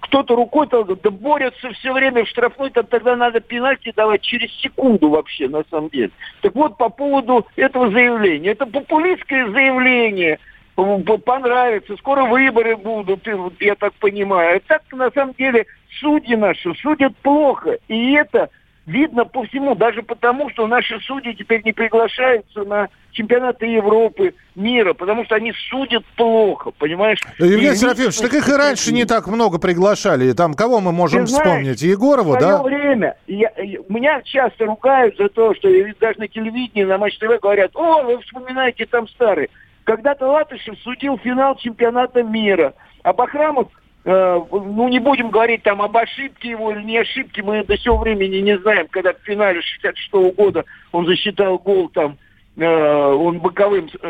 кто-то 0.00 0.36
рукой-то 0.36 0.84
да 0.84 1.10
борются 1.10 1.70
все 1.72 1.92
время 1.92 2.24
в 2.24 2.28
штрафной, 2.28 2.70
там 2.70 2.86
тогда 2.86 3.16
надо 3.16 3.40
пенальти 3.40 3.92
давать 3.94 4.22
через 4.22 4.52
секунду 4.60 5.08
вообще, 5.08 5.48
на 5.48 5.64
самом 5.70 5.88
деле. 5.90 6.10
Так 6.42 6.54
вот, 6.54 6.76
по 6.76 6.88
поводу 6.88 7.46
этого 7.56 7.90
заявления. 7.90 8.50
Это 8.50 8.66
популистское 8.66 9.50
заявление, 9.50 10.38
понравится, 10.74 11.96
скоро 11.96 12.24
выборы 12.24 12.76
будут, 12.76 13.26
я 13.60 13.74
так 13.74 13.92
понимаю. 13.94 14.56
А 14.56 14.60
так, 14.66 14.82
на 14.92 15.10
самом 15.10 15.34
деле, 15.38 15.66
судьи 16.00 16.36
наши 16.36 16.74
судят 16.74 17.16
плохо, 17.18 17.78
и 17.88 18.12
это 18.12 18.50
видно 18.86 19.24
по 19.24 19.44
всему, 19.44 19.74
даже 19.74 20.02
потому, 20.02 20.50
что 20.50 20.66
наши 20.66 21.00
судьи 21.00 21.34
теперь 21.34 21.62
не 21.64 21.72
приглашаются 21.72 22.64
на 22.64 22.88
чемпионаты 23.12 23.66
Европы, 23.66 24.34
мира, 24.54 24.92
потому 24.92 25.24
что 25.24 25.36
они 25.36 25.52
судят 25.70 26.04
плохо, 26.16 26.70
понимаешь? 26.72 27.18
Евгений 27.38 27.72
И 27.72 27.76
Серафимович, 27.76 28.18
так 28.18 28.34
их 28.34 28.48
и 28.48 28.52
раньше 28.52 28.92
не 28.92 29.04
так 29.04 29.26
много 29.28 29.58
приглашали. 29.58 30.32
Там 30.32 30.54
кого 30.54 30.80
мы 30.80 30.92
можем 30.92 31.22
Ты 31.24 31.28
знаешь, 31.28 31.46
вспомнить? 31.48 31.82
Егорова, 31.82 32.36
в 32.36 32.40
свое 32.40 32.56
да? 32.56 32.62
время 32.62 33.16
я, 33.26 33.50
я- 33.56 33.78
меня 33.88 34.20
часто 34.22 34.66
ругают 34.66 35.16
за 35.16 35.28
то, 35.28 35.54
что 35.54 35.68
даже 36.00 36.18
на 36.18 36.28
телевидении, 36.28 36.84
на 36.84 36.98
Матч 36.98 37.18
ТВ 37.18 37.40
говорят, 37.40 37.70
о, 37.74 38.02
вы 38.02 38.18
вспоминаете 38.20 38.86
там 38.86 39.08
старые. 39.08 39.48
Когда-то 39.84 40.26
Латышев 40.26 40.78
судил 40.82 41.18
финал 41.18 41.56
чемпионата 41.56 42.22
мира, 42.22 42.74
а 43.02 43.12
Бахрамов, 43.12 43.68
э, 44.04 44.40
ну 44.50 44.88
не 44.88 44.98
будем 44.98 45.30
говорить 45.30 45.62
там 45.62 45.82
об 45.82 45.96
ошибке 45.96 46.50
его 46.50 46.72
или 46.72 46.82
не 46.82 46.98
ошибке, 46.98 47.42
мы 47.42 47.64
до 47.64 47.76
сего 47.78 47.98
времени 47.98 48.38
не 48.38 48.58
знаем, 48.58 48.86
когда 48.90 49.12
в 49.12 49.18
финале 49.24 49.60
66 49.60 50.12
года 50.36 50.64
он 50.92 51.06
засчитал 51.06 51.58
гол 51.58 51.90
там, 51.90 52.16
э, 52.56 52.64
он 52.66 53.40
боковым 53.40 53.90
э, 54.00 54.08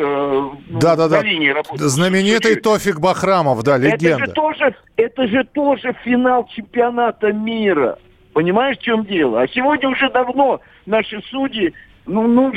ну, 0.69 0.79
Да-да-да. 0.79 1.17
на 1.17 1.23
линии 1.23 1.49
работал. 1.49 1.77
Знаменитый. 1.77 2.55
Тофик 2.55 2.99
Бахрамов, 3.01 3.61
да, 3.63 3.75
Это 3.75 3.83
же 3.83 3.91
легенда. 3.91 4.31
тоже, 4.31 4.75
это 4.95 5.27
же 5.27 5.43
тоже 5.43 5.93
финал 6.05 6.47
чемпионата 6.55 7.33
мира. 7.33 7.99
Понимаешь, 8.33 8.77
в 8.77 8.81
чем 8.81 9.05
дело? 9.05 9.41
А 9.41 9.47
сегодня 9.47 9.89
уже 9.89 10.09
давно 10.09 10.59
наши 10.85 11.21
судьи, 11.29 11.73
ну, 12.05 12.27
ну, 12.27 12.53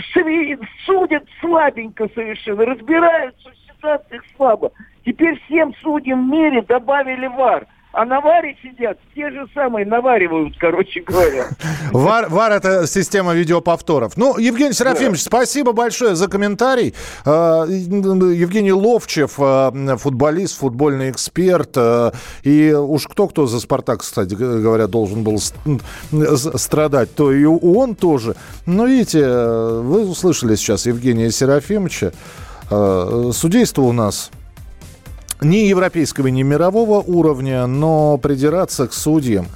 судят 0.85 1.25
слабенько 1.41 2.09
совершенно, 2.15 2.65
разбираются 2.65 3.51
в 3.51 3.73
ситуациях 3.73 4.23
слабо. 4.37 4.73
Теперь 5.05 5.41
всем 5.47 5.75
судьям 5.83 6.29
в 6.29 6.33
мире 6.33 6.63
добавили 6.63 7.27
вар. 7.27 7.67
А 7.93 8.05
на 8.05 8.21
варе 8.21 8.55
сидят 8.63 8.99
те 9.15 9.31
же 9.31 9.47
самые, 9.55 9.87
наваривают, 9.87 10.55
короче 10.59 11.01
говоря. 11.01 11.47
ВАР, 11.91 12.29
ВАР 12.29 12.53
это 12.53 12.87
система 12.87 13.33
видеоповторов. 13.35 14.17
Ну, 14.17 14.37
Евгений 14.39 14.75
Серафимович, 14.75 15.23
спасибо 15.23 15.73
большое 15.73 16.15
за 16.15 16.29
комментарий. 16.29 16.95
Э, 17.25 17.65
Евгений 17.69 18.73
Ловчев, 18.73 19.35
э, 19.39 19.97
футболист, 19.97 20.59
футбольный 20.59 21.11
эксперт. 21.11 21.71
э, 21.77 22.13
И 22.43 22.73
уж 22.73 23.09
кто-кто 23.09 23.47
за 23.47 23.59
«Спартак», 23.59 24.01
кстати 24.01 24.35
говоря, 24.35 24.87
должен 24.87 25.25
был 25.25 25.41
страдать, 26.59 27.15
то 27.15 27.33
и 27.33 27.45
он 27.47 27.95
тоже. 27.95 28.37
Но 28.67 28.87
видите, 28.87 29.21
э, 29.23 29.81
вы 29.83 30.07
услышали 30.07 30.57
сейчас 30.57 30.85
Евгения 30.87 31.31
Серафимовича. 31.31 32.13
Судейство 33.33 33.81
у 33.83 33.93
нас 33.93 34.31
ни 35.41 35.57
европейского, 35.69 36.29
ни 36.29 36.43
мирового 36.43 37.01
уровня, 37.01 37.67
но 37.67 38.19
придираться 38.19 38.87
к 38.87 38.93
судьям, 38.93 39.47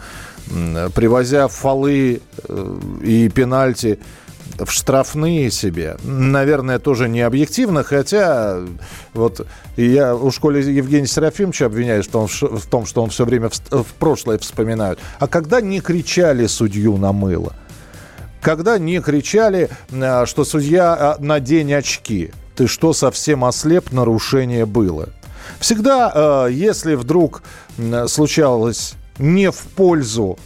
привозя 0.95 1.49
фолы 1.49 2.21
э, 2.49 2.79
и 3.03 3.29
пенальти 3.29 3.99
в 4.59 4.71
штрафные 4.71 5.51
себе, 5.51 5.97
наверное, 6.05 6.79
тоже 6.79 7.09
не 7.09 7.23
объективно, 7.23 7.83
хотя 7.85 8.59
вот 9.15 9.47
я 9.77 10.15
у 10.15 10.31
школе 10.31 10.61
Евгения 10.61 11.07
Серафимовича 11.07 11.67
обвиняю 11.67 12.03
том, 12.09 12.29
ш- 12.29 12.49
в 12.49 12.67
том, 12.67 12.85
что 12.85 13.03
он 13.03 13.11
все 13.11 13.25
время 13.25 13.49
в, 13.49 13.55
ст- 13.55 13.73
в 13.73 13.87
прошлое 13.99 14.39
вспоминает. 14.39 14.99
А 15.19 15.27
когда 15.27 15.61
не 15.61 15.81
кричали 15.81 16.47
судью 16.47 16.99
на 16.99 17.13
мыло? 17.13 17.55
Когда 18.43 18.77
не 18.79 19.01
кричали, 19.01 19.71
что 20.27 20.45
судья 20.45 21.17
надень 21.19 21.73
очки. 21.73 22.33
Ты 22.57 22.67
что, 22.67 22.93
совсем 22.93 23.45
ослеп? 23.45 23.93
Нарушение 23.93 24.67
было. 24.67 25.09
Всегда, 25.61 26.47
э, 26.47 26.53
если 26.53 26.95
вдруг 26.95 27.43
случалось 28.07 28.95
не 29.19 29.51
в 29.51 29.59
пользу 29.77 30.39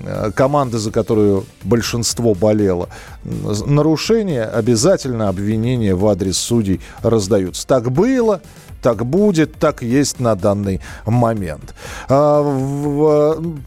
э, 0.00 0.30
команды, 0.34 0.78
за 0.78 0.90
которую 0.90 1.44
большинство 1.62 2.34
болело, 2.34 2.88
нарушения, 3.24 4.44
обязательно 4.44 5.28
обвинения 5.28 5.94
в 5.94 6.06
адрес 6.06 6.38
судей 6.38 6.80
раздаются. 7.02 7.66
Так 7.66 7.90
было, 7.90 8.40
так 8.82 9.04
будет, 9.04 9.54
так 9.54 9.82
есть 9.82 10.20
на 10.20 10.36
данный 10.36 10.80
момент. 11.06 11.74
А, 12.08 12.42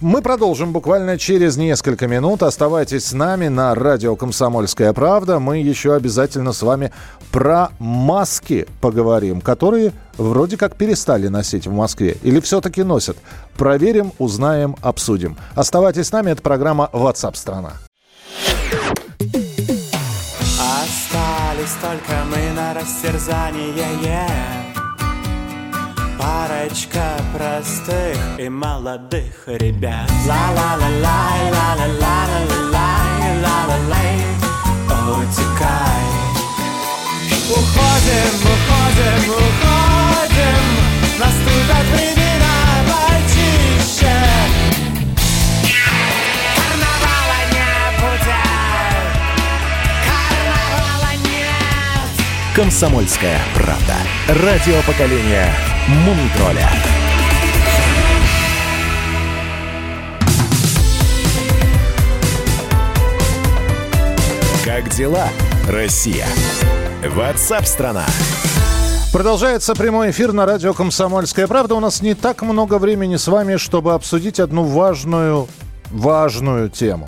Мы 0.02 0.22
продолжим 0.22 0.72
буквально 0.72 1.18
через 1.18 1.58
несколько 1.58 2.08
минут. 2.08 2.42
Оставайтесь 2.42 3.06
с 3.06 3.14
нами 3.14 3.50
на 3.50 3.76
радио 3.76 4.16
«Комсомольская 4.16 4.94
правда». 4.94 5.40
Мы 5.40 5.58
еще 5.58 5.94
обязательно 5.94 6.54
с 6.54 6.62
вами 6.62 6.92
про 7.32 7.70
маски 7.80 8.68
поговорим, 8.82 9.42
которые 9.42 9.94
вроде 10.18 10.58
как 10.58 10.76
перестали 10.76 11.28
носить 11.28 11.68
в 11.68 11.72
Москве. 11.72 12.18
Или 12.24 12.40
все-таки 12.40 12.84
носят? 12.84 13.18
Проверим, 13.58 14.14
узнаем, 14.18 14.76
обсудим. 14.82 15.38
Оставайтесь 15.56 16.08
с 16.08 16.12
нами. 16.12 16.32
Это 16.32 16.42
программа 16.42 16.90
WhatsApp 16.94 17.36
страна 17.36 17.74
Остались 20.60 21.76
только 21.82 22.24
мы 22.32 22.54
на 22.54 22.74
растерзание 22.74 24.20
Парочка 26.18 27.18
простых 27.34 28.18
и 28.38 28.50
молодых 28.50 29.48
ребят 29.48 30.10
Ла-ла-ла-лай, 30.28 31.59
«Комсомольская 52.60 53.40
правда». 53.56 53.96
Радио 54.28 54.82
поколения 54.86 55.50
Мумитроля. 55.88 56.70
Как 64.66 64.90
дела, 64.90 65.30
Россия? 65.70 66.28
Ватсап-страна! 67.08 68.06
Продолжается 69.14 69.74
прямой 69.74 70.12
эфир 70.12 70.34
на 70.34 70.46
радио 70.46 70.74
«Комсомольская 70.74 71.48
правда». 71.48 71.76
У 71.76 71.80
нас 71.80 72.02
не 72.02 72.14
так 72.14 72.42
много 72.42 72.78
времени 72.78 73.16
с 73.16 73.30
вами, 73.30 73.56
чтобы 73.56 73.94
обсудить 73.94 74.42
одну 74.42 74.64
важную, 74.64 75.48
важную 75.92 76.70
тему. 76.70 77.08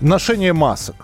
Ношение 0.00 0.52
масок. 0.52 0.94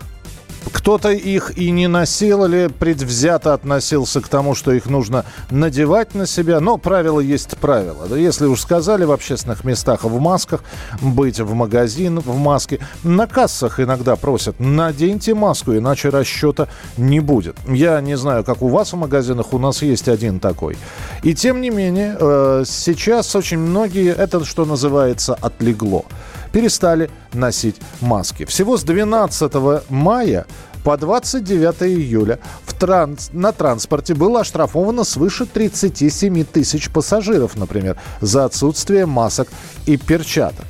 Кто-то 0.70 1.10
их 1.10 1.56
и 1.56 1.70
не 1.70 1.88
носил 1.88 2.44
или 2.44 2.68
предвзято 2.68 3.54
относился 3.54 4.20
к 4.20 4.28
тому, 4.28 4.54
что 4.54 4.72
их 4.72 4.86
нужно 4.86 5.24
надевать 5.50 6.14
на 6.14 6.26
себя. 6.26 6.60
Но 6.60 6.76
правило 6.76 7.20
есть 7.20 7.56
правило. 7.58 8.14
Если 8.14 8.46
уж 8.46 8.60
сказали 8.60 9.04
в 9.04 9.12
общественных 9.12 9.64
местах 9.64 10.04
в 10.04 10.20
масках, 10.20 10.62
быть 11.00 11.40
в 11.40 11.54
магазин 11.54 12.20
в 12.20 12.36
маске. 12.36 12.80
На 13.02 13.26
кассах 13.26 13.80
иногда 13.80 14.16
просят, 14.16 14.60
наденьте 14.60 15.34
маску, 15.34 15.72
иначе 15.72 16.08
расчета 16.08 16.68
не 16.96 17.20
будет. 17.20 17.56
Я 17.66 18.00
не 18.00 18.16
знаю, 18.16 18.44
как 18.44 18.62
у 18.62 18.68
вас 18.68 18.92
в 18.92 18.96
магазинах, 18.96 19.52
у 19.52 19.58
нас 19.58 19.82
есть 19.82 20.08
один 20.08 20.40
такой. 20.40 20.76
И 21.22 21.34
тем 21.34 21.60
не 21.60 21.70
менее, 21.70 22.16
э, 22.18 22.64
сейчас 22.66 23.34
очень 23.34 23.58
многие, 23.58 24.14
это 24.14 24.44
что 24.44 24.64
называется, 24.64 25.34
отлегло 25.40 26.04
перестали 26.52 27.10
носить 27.32 27.76
маски. 28.00 28.44
Всего 28.44 28.76
с 28.76 28.84
12 28.84 29.52
мая 29.88 30.46
по 30.84 30.96
29 30.96 31.82
июля 31.82 32.38
в 32.64 32.74
транс, 32.74 33.30
на 33.32 33.52
транспорте 33.52 34.14
было 34.14 34.40
оштрафовано 34.40 35.04
свыше 35.04 35.46
37 35.46 36.44
тысяч 36.44 36.90
пассажиров, 36.90 37.56
например, 37.56 37.98
за 38.20 38.44
отсутствие 38.44 39.06
масок 39.06 39.48
и 39.86 39.96
перчаток. 39.96 40.66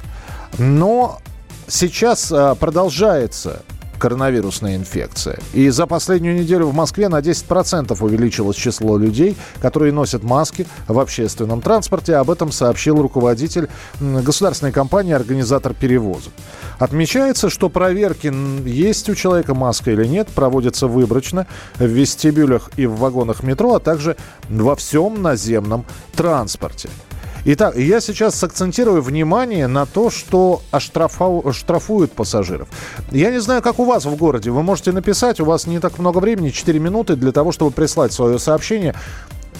Но 0.58 1.18
сейчас 1.66 2.30
а, 2.30 2.54
продолжается 2.54 3.62
коронавирусная 4.02 4.74
инфекция. 4.74 5.38
И 5.52 5.68
за 5.68 5.86
последнюю 5.86 6.34
неделю 6.34 6.66
в 6.66 6.74
Москве 6.74 7.08
на 7.08 7.20
10% 7.20 7.96
увеличилось 8.00 8.56
число 8.56 8.98
людей, 8.98 9.36
которые 9.60 9.92
носят 9.92 10.24
маски 10.24 10.66
в 10.88 10.98
общественном 10.98 11.60
транспорте. 11.60 12.16
Об 12.16 12.28
этом 12.28 12.50
сообщил 12.50 13.00
руководитель 13.00 13.68
государственной 14.00 14.72
компании 14.72 15.12
«Организатор 15.12 15.72
перевозок». 15.72 16.32
Отмечается, 16.80 17.48
что 17.48 17.68
проверки, 17.68 18.32
есть 18.68 19.08
у 19.08 19.14
человека 19.14 19.54
маска 19.54 19.92
или 19.92 20.04
нет, 20.04 20.26
проводятся 20.34 20.88
выборочно 20.88 21.46
в 21.76 21.86
вестибюлях 21.86 22.70
и 22.76 22.86
в 22.86 22.96
вагонах 22.96 23.44
метро, 23.44 23.76
а 23.76 23.78
также 23.78 24.16
во 24.48 24.74
всем 24.74 25.22
наземном 25.22 25.84
транспорте. 26.16 26.88
Итак, 27.44 27.76
я 27.76 28.00
сейчас 28.00 28.36
сакцентирую 28.36 29.02
внимание 29.02 29.66
на 29.66 29.84
то, 29.84 30.10
что 30.10 30.62
оштрафа- 30.70 31.52
штрафуют 31.52 32.12
пассажиров. 32.12 32.68
Я 33.10 33.32
не 33.32 33.40
знаю, 33.40 33.62
как 33.62 33.80
у 33.80 33.84
вас 33.84 34.04
в 34.04 34.14
городе. 34.14 34.50
Вы 34.52 34.62
можете 34.62 34.92
написать, 34.92 35.40
у 35.40 35.44
вас 35.44 35.66
не 35.66 35.80
так 35.80 35.98
много 35.98 36.18
времени, 36.18 36.50
4 36.50 36.78
минуты 36.78 37.16
для 37.16 37.32
того, 37.32 37.50
чтобы 37.50 37.72
прислать 37.72 38.12
свое 38.12 38.38
сообщение. 38.38 38.94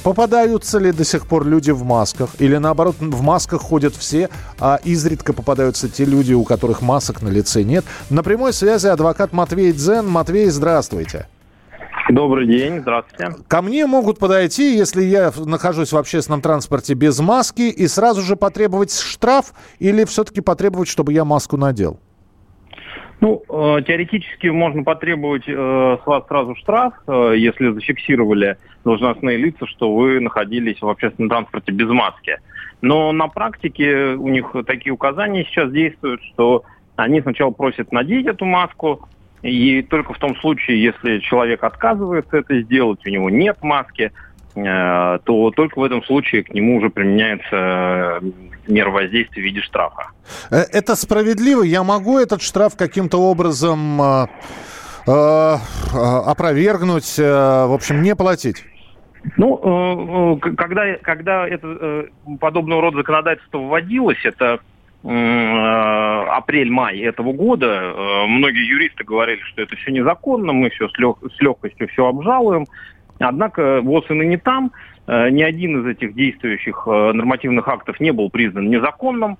Попадаются 0.04 0.78
ли 0.78 0.92
до 0.92 1.04
сих 1.04 1.26
пор 1.26 1.44
люди 1.44 1.72
в 1.72 1.82
масках? 1.82 2.30
Или 2.38 2.56
наоборот, 2.56 2.96
в 3.00 3.20
масках 3.22 3.60
ходят 3.62 3.96
все, 3.96 4.30
а 4.60 4.78
изредка 4.84 5.32
попадаются 5.32 5.88
те 5.88 6.04
люди, 6.04 6.32
у 6.34 6.44
которых 6.44 6.82
масок 6.82 7.20
на 7.20 7.30
лице 7.30 7.64
нет? 7.64 7.84
На 8.10 8.22
прямой 8.22 8.52
связи 8.52 8.86
адвокат 8.86 9.32
Матвей 9.32 9.72
Дзен. 9.72 10.08
Матвей, 10.08 10.50
здравствуйте. 10.50 11.26
Добрый 12.10 12.46
день, 12.46 12.80
здравствуйте. 12.80 13.42
Ко 13.48 13.62
мне 13.62 13.86
могут 13.86 14.18
подойти, 14.18 14.76
если 14.76 15.02
я 15.02 15.30
нахожусь 15.44 15.92
в 15.92 15.96
общественном 15.96 16.40
транспорте 16.40 16.94
без 16.94 17.20
маски, 17.20 17.62
и 17.62 17.86
сразу 17.86 18.22
же 18.22 18.36
потребовать 18.36 18.92
штраф 18.92 19.52
или 19.78 20.04
все-таки 20.04 20.40
потребовать, 20.40 20.88
чтобы 20.88 21.12
я 21.12 21.24
маску 21.24 21.56
надел? 21.56 22.00
Ну, 23.20 23.40
э, 23.48 23.82
теоретически 23.86 24.48
можно 24.48 24.82
потребовать 24.82 25.44
э, 25.46 25.52
с 26.02 26.04
вас 26.04 26.26
сразу 26.26 26.56
штраф, 26.56 26.94
э, 27.06 27.34
если 27.36 27.70
зафиксировали 27.70 28.56
должностные 28.84 29.36
лица, 29.36 29.64
что 29.68 29.94
вы 29.94 30.18
находились 30.18 30.82
в 30.82 30.88
общественном 30.88 31.30
транспорте 31.30 31.70
без 31.70 31.88
маски. 31.88 32.38
Но 32.80 33.12
на 33.12 33.28
практике 33.28 34.14
у 34.14 34.26
них 34.26 34.52
такие 34.66 34.92
указания 34.92 35.44
сейчас 35.44 35.70
действуют, 35.70 36.20
что 36.34 36.64
они 36.96 37.20
сначала 37.20 37.52
просят 37.52 37.92
надеть 37.92 38.26
эту 38.26 38.44
маску, 38.44 39.08
и 39.42 39.82
только 39.82 40.14
в 40.14 40.18
том 40.18 40.36
случае, 40.36 40.82
если 40.82 41.18
человек 41.18 41.64
отказывается 41.64 42.36
это 42.36 42.62
сделать, 42.62 43.04
у 43.04 43.08
него 43.08 43.28
нет 43.28 43.56
маски, 43.62 44.12
э, 44.54 45.18
то 45.24 45.50
только 45.50 45.80
в 45.80 45.82
этом 45.82 46.04
случае 46.04 46.44
к 46.44 46.50
нему 46.50 46.76
уже 46.76 46.90
применяется 46.90 48.20
э, 48.22 48.30
мера 48.68 48.90
воздействия 48.90 49.42
в 49.42 49.44
виде 49.44 49.60
штрафа. 49.60 50.12
Э, 50.50 50.62
Это 50.72 50.94
справедливо? 50.94 51.62
Я 51.62 51.82
могу 51.82 52.20
этот 52.20 52.40
штраф 52.40 52.76
каким-то 52.76 53.18
образом 53.18 54.28
опровергнуть, 55.04 57.18
в 57.18 57.74
общем, 57.74 58.02
не 58.02 58.14
платить? 58.14 58.62
Ну, 59.36 60.38
когда, 60.56 60.94
когда 61.02 61.48
это 61.48 62.06
подобного 62.38 62.82
рода 62.82 62.98
законодательство 62.98 63.58
вводилось, 63.58 64.24
это 64.24 64.60
апрель-май 65.04 66.98
этого 67.00 67.32
года, 67.32 67.66
э, 67.66 68.26
многие 68.26 68.66
юристы 68.66 69.04
говорили, 69.04 69.40
что 69.42 69.62
это 69.62 69.76
все 69.76 69.90
незаконно, 69.90 70.52
мы 70.52 70.70
все 70.70 70.88
с, 70.88 70.98
лег- 70.98 71.18
с 71.36 71.40
легкостью 71.40 71.88
все 71.88 72.06
обжалуем. 72.06 72.66
Однако 73.18 73.80
ВОЗ 73.82 74.04
и 74.10 74.14
ныне 74.14 74.38
там, 74.38 74.72
э, 75.06 75.30
ни 75.30 75.42
один 75.42 75.80
из 75.80 75.86
этих 75.86 76.14
действующих 76.14 76.84
э, 76.86 77.12
нормативных 77.12 77.66
актов 77.68 78.00
не 78.00 78.12
был 78.12 78.30
признан 78.30 78.70
незаконным. 78.70 79.38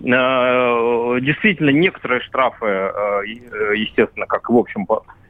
Э, 0.00 1.20
Действительно, 1.20 1.70
некоторые 1.70 2.20
штрафы, 2.20 2.66
э, 2.66 2.90
э, 3.24 3.76
естественно, 3.76 4.26
как 4.26 4.50
в 4.50 4.56
общем, 4.56 4.86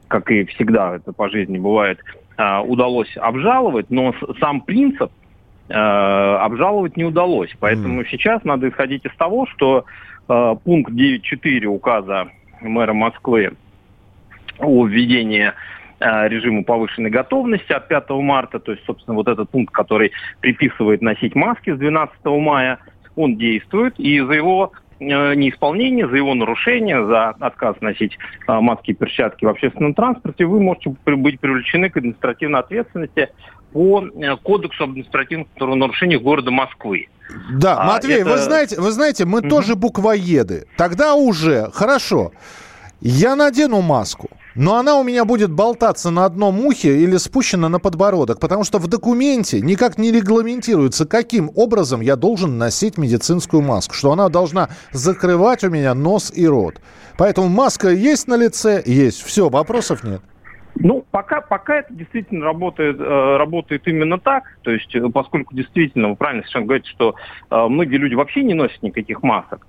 как 0.09 0.31
и 0.31 0.45
всегда 0.45 0.97
это 0.97 1.13
по 1.13 1.29
жизни 1.29 1.59
бывает, 1.59 2.01
э, 2.39 2.59
удалось 2.61 3.15
обжаловать, 3.17 3.91
но 3.91 4.15
сам 4.41 4.63
принцип 4.63 5.11
э, 5.11 5.24
обжаловать 5.69 6.97
не 6.97 7.05
удалось. 7.05 7.51
Поэтому 7.59 8.05
сейчас 8.05 8.45
надо 8.45 8.69
исходить 8.69 9.05
из 9.07 9.15
того, 9.17 9.47
что 9.47 9.87
э, 10.29 10.57
пункт 10.63 10.93
9.4 10.93 11.65
указа 11.67 12.29
мэра 12.61 12.93
Москвы 12.93 13.53
о 14.59 14.87
введении 14.87 15.53
э, 16.01 16.29
режима 16.29 16.65
повышенной 16.65 17.11
готовности 17.11 17.73
от 17.73 17.89
5 17.89 18.11
марта, 18.11 18.59
то 18.59 18.73
есть, 18.73 18.85
собственно, 18.85 19.15
вот 19.15 19.29
этот 19.29 19.51
пункт, 19.51 19.73
который 19.73 20.13
приписывает 20.41 21.03
носить 21.03 21.35
маски 21.35 21.75
с 21.75 21.79
12 21.79 22.17
мая, 22.25 22.79
он 23.17 23.37
действует, 23.37 23.99
и 23.99 24.21
за 24.21 24.33
его 24.33 24.73
э, 24.75 24.84
неисполнение, 25.01 26.09
за 26.09 26.17
его 26.17 26.35
нарушение, 26.35 27.05
за 27.07 27.31
отказ 27.31 27.77
носить 27.81 28.19
э, 28.47 28.53
маски 28.61 28.91
и 28.91 28.95
перчатки 28.95 29.45
в 29.45 29.49
общественном 29.49 29.95
транспорте, 29.95 30.45
вы 30.45 30.61
можете 30.61 30.91
быть 31.05 31.41
привлечены 31.41 31.91
к 31.91 31.97
административной 31.97 32.61
ответственности 32.61 33.29
по 33.73 34.03
э, 34.05 34.37
Кодексу 34.43 34.85
административных 34.85 35.49
нарушениях 35.59 36.23
города 36.23 36.51
Москвы. 36.51 37.09
Да, 37.53 37.79
А, 37.81 37.87
Матвей, 37.87 38.23
вы 38.23 38.31
это- 38.31 38.43
знаете, 38.43 38.81
вы 38.81 38.91
знаете, 38.93 39.25
мы 39.25 39.43
тоже 39.43 39.75
буквоеды. 39.77 40.67
Тогда 40.77 41.15
уже, 41.15 41.71
хорошо, 41.73 42.33
я 43.01 43.35
надену 43.35 43.81
маску, 43.81 44.29
но 44.55 44.77
она 44.77 44.97
у 44.99 45.05
меня 45.05 45.25
будет 45.25 45.51
болтаться 45.51 46.11
на 46.11 46.25
одном 46.25 46.61
ухе 46.61 46.99
или 46.99 47.17
спущена 47.17 47.69
на 47.69 47.81
подбородок, 47.81 48.41
потому 48.41 48.65
что 48.65 48.79
в 48.79 48.87
документе 48.87 49.61
никак 49.61 49.99
не 49.99 50.13
регламентируется, 50.13 51.07
каким 51.07 51.51
образом 51.55 52.01
я 52.01 52.17
должен 52.17 52.59
носить 52.59 52.99
медицинскую 52.99 53.63
маску, 53.63 53.95
что 53.95 54.13
она 54.13 54.29
должна 54.29 54.69
закрывать 54.93 55.65
у 55.65 55.71
меня 55.71 55.95
нос 55.95 56.33
и 56.35 56.47
рот. 56.47 56.81
Поэтому 57.19 57.49
маска 57.49 57.91
есть 57.91 58.29
на 58.29 58.37
лице, 58.37 58.83
есть. 58.85 59.23
Все, 59.23 59.49
вопросов 59.49 60.05
нет. 60.05 60.21
Ну, 60.77 61.05
пока, 61.11 61.41
пока 61.41 61.77
это 61.79 61.95
действительно 61.95 62.45
работает, 62.45 62.99
э, 62.99 63.37
работает 63.37 63.87
именно 63.87 64.19
так, 64.19 64.45
то 64.63 64.73
есть, 64.73 64.93
э, 64.95 65.09
поскольку 65.13 65.55
действительно, 65.55 66.09
вы 66.09 66.17
правильно 66.17 66.43
совершенно 66.43 66.67
говорите, 66.67 66.91
что 66.91 67.15
э, 67.51 67.67
многие 67.69 67.97
люди 67.97 68.15
вообще 68.15 68.43
не 68.43 68.55
носят 68.55 68.83
никаких 68.83 69.23
масок, 69.23 69.67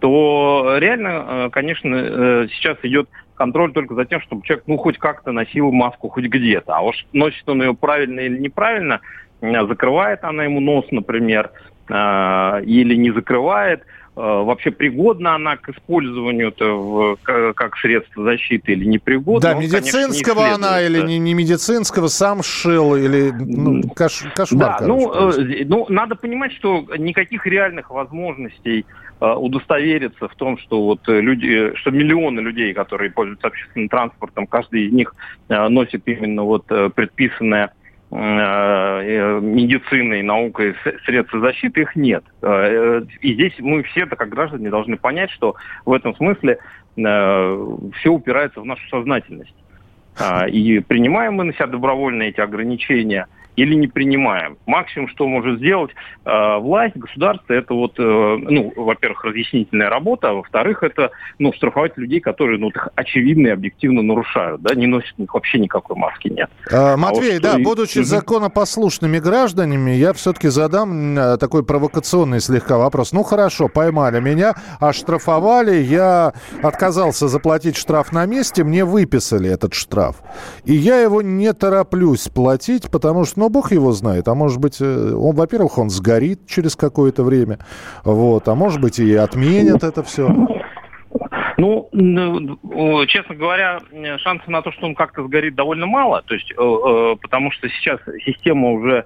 то 0.00 0.76
реально, 0.78 1.48
конечно, 1.52 2.48
сейчас 2.50 2.76
идет 2.82 3.08
контроль 3.36 3.72
только 3.72 3.94
за 3.94 4.04
тем, 4.04 4.20
чтобы 4.20 4.42
человек, 4.44 4.64
ну, 4.66 4.76
хоть 4.76 4.98
как-то 4.98 5.32
носил 5.32 5.70
маску 5.70 6.08
хоть 6.08 6.24
где-то. 6.24 6.76
А 6.76 6.80
уж 6.80 7.06
носит 7.12 7.48
он 7.48 7.62
ее 7.62 7.74
правильно 7.74 8.20
или 8.20 8.38
неправильно, 8.38 9.00
э, 9.40 9.66
закрывает 9.66 10.24
она 10.24 10.44
ему 10.44 10.60
нос, 10.60 10.86
например, 10.90 11.50
э, 11.88 12.62
или 12.64 12.96
не 12.96 13.12
закрывает, 13.12 13.82
вообще 14.16 14.70
пригодна 14.70 15.34
она 15.34 15.56
к 15.56 15.68
использованию 15.68 16.52
в, 16.58 17.16
как 17.22 17.76
средство 17.76 18.24
защиты 18.24 18.72
или 18.72 18.86
непригодна. 18.86 19.50
да, 19.50 19.56
он, 19.56 19.62
конечно, 19.62 19.76
медицинского 19.76 20.54
она 20.54 20.80
или 20.80 21.02
не, 21.02 21.18
не 21.18 21.34
медицинского, 21.34 22.08
сам 22.08 22.42
шил 22.42 22.96
или 22.96 23.30
ну, 23.30 23.82
кош- 23.94 24.32
кошмар. 24.34 24.68
Да, 24.68 24.76
короче, 24.78 24.86
ну, 24.86 25.12
просто. 25.12 25.42
э, 25.42 25.64
ну, 25.66 25.86
надо 25.90 26.14
понимать, 26.16 26.52
что 26.54 26.86
никаких 26.96 27.46
реальных 27.46 27.90
возможностей 27.90 28.86
э, 29.20 29.26
удостовериться 29.26 30.28
в 30.28 30.34
том, 30.36 30.56
что 30.58 30.82
вот 30.82 31.06
э, 31.08 31.20
люди, 31.20 31.74
что 31.76 31.90
миллионы 31.90 32.40
людей, 32.40 32.72
которые 32.72 33.10
пользуются 33.10 33.48
общественным 33.48 33.88
транспортом, 33.88 34.46
каждый 34.46 34.86
из 34.86 34.92
них 34.92 35.14
э, 35.48 35.68
носит 35.68 36.02
именно 36.06 36.42
вот 36.42 36.64
э, 36.70 36.88
предписанное 36.94 37.66
э, 37.66 37.68
э, 37.68 37.75
медициной, 39.40 40.22
наукой 40.22 40.74
с- 40.84 41.04
средства 41.04 41.40
защиты, 41.40 41.82
их 41.82 41.96
нет. 41.96 42.24
Э, 42.42 42.46
э, 42.48 43.02
И 43.20 43.34
здесь 43.34 43.54
мы 43.58 43.82
все-то, 43.82 44.16
как 44.16 44.28
граждане, 44.28 44.70
должны 44.70 44.96
понять, 44.96 45.30
что 45.30 45.56
в 45.84 45.92
этом 45.92 46.14
смысле 46.16 46.58
все 46.96 48.08
упирается 48.08 48.60
в 48.60 48.64
нашу 48.64 48.88
сознательность. 48.88 49.54
А, 50.18 50.46
И 50.48 50.78
принимаем 50.80 51.34
мы 51.34 51.44
на 51.44 51.52
себя 51.52 51.66
добровольно 51.66 52.22
эти 52.22 52.40
ограничения 52.40 53.26
или 53.56 53.74
не 53.74 53.88
принимаем. 53.88 54.58
Максимум, 54.66 55.08
что 55.08 55.26
может 55.26 55.58
сделать 55.58 55.90
э, 56.24 56.56
власть, 56.58 56.96
государство, 56.96 57.52
это 57.52 57.74
вот, 57.74 57.94
э, 57.98 58.02
ну, 58.02 58.72
во-первых, 58.76 59.24
разъяснительная 59.24 59.88
работа, 59.88 60.30
а 60.30 60.32
во-вторых, 60.34 60.82
это, 60.82 61.10
ну, 61.38 61.52
штрафовать 61.52 61.96
людей, 61.96 62.20
которые, 62.20 62.58
ну, 62.58 62.68
их 62.68 62.88
очевидно 62.94 63.48
и 63.48 63.50
объективно 63.50 64.02
нарушают, 64.02 64.60
да, 64.62 64.74
не 64.74 64.86
носят 64.86 65.18
них 65.18 65.32
вообще 65.32 65.58
никакой 65.58 65.96
маски 65.96 66.28
нет. 66.28 66.50
А, 66.70 66.96
Матвей, 66.96 67.34
вот 67.34 67.42
да, 67.42 67.58
и- 67.58 67.62
будучи 67.62 68.00
законопослушными 68.00 69.18
гражданами, 69.18 69.92
я 69.92 70.12
все-таки 70.12 70.48
задам 70.48 71.18
э, 71.18 71.36
такой 71.38 71.64
провокационный 71.64 72.40
слегка 72.40 72.76
вопрос. 72.78 73.12
Ну 73.12 73.22
хорошо, 73.22 73.68
поймали 73.68 74.20
меня, 74.20 74.54
оштрафовали, 74.80 75.76
я 75.76 76.32
отказался 76.62 77.28
заплатить 77.28 77.76
штраф 77.76 78.12
на 78.12 78.26
месте, 78.26 78.64
мне 78.64 78.84
выписали 78.84 79.50
этот 79.50 79.74
штраф. 79.74 80.16
И 80.64 80.74
я 80.74 81.00
его 81.00 81.22
не 81.22 81.52
тороплюсь 81.52 82.28
платить, 82.28 82.90
потому 82.90 83.24
что, 83.24 83.40
ну, 83.40 83.45
бог 83.48 83.72
его 83.72 83.92
знает, 83.92 84.28
а 84.28 84.34
может 84.34 84.60
быть, 84.60 84.80
э, 84.80 85.12
он, 85.12 85.34
во-первых, 85.34 85.78
он 85.78 85.90
сгорит 85.90 86.46
через 86.46 86.76
какое-то 86.76 87.22
время, 87.22 87.58
вот, 88.04 88.48
а 88.48 88.54
может 88.54 88.80
быть 88.80 88.98
и 88.98 89.14
отменят 89.14 89.84
это 89.84 90.02
все. 90.02 90.28
Ну, 91.58 91.88
честно 93.06 93.34
говоря, 93.34 93.80
шансов 94.18 94.46
на 94.48 94.60
то, 94.60 94.72
что 94.72 94.86
он 94.86 94.94
как-то 94.94 95.24
сгорит, 95.24 95.54
довольно 95.54 95.86
мало. 95.86 96.22
То 96.26 96.34
есть, 96.34 96.52
э, 96.52 96.54
э, 96.56 97.16
потому 97.22 97.50
что 97.50 97.68
сейчас 97.68 98.00
система 98.24 98.70
уже 98.70 99.04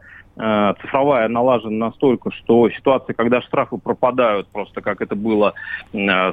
цифровая 0.80 1.28
налажена 1.28 1.88
настолько, 1.88 2.30
что 2.30 2.70
ситуации, 2.70 3.12
когда 3.12 3.43
штрафы 3.43 3.76
пропадают, 3.76 4.49
просто 4.49 4.80
как 4.80 5.03
это 5.03 5.14
было, 5.14 5.53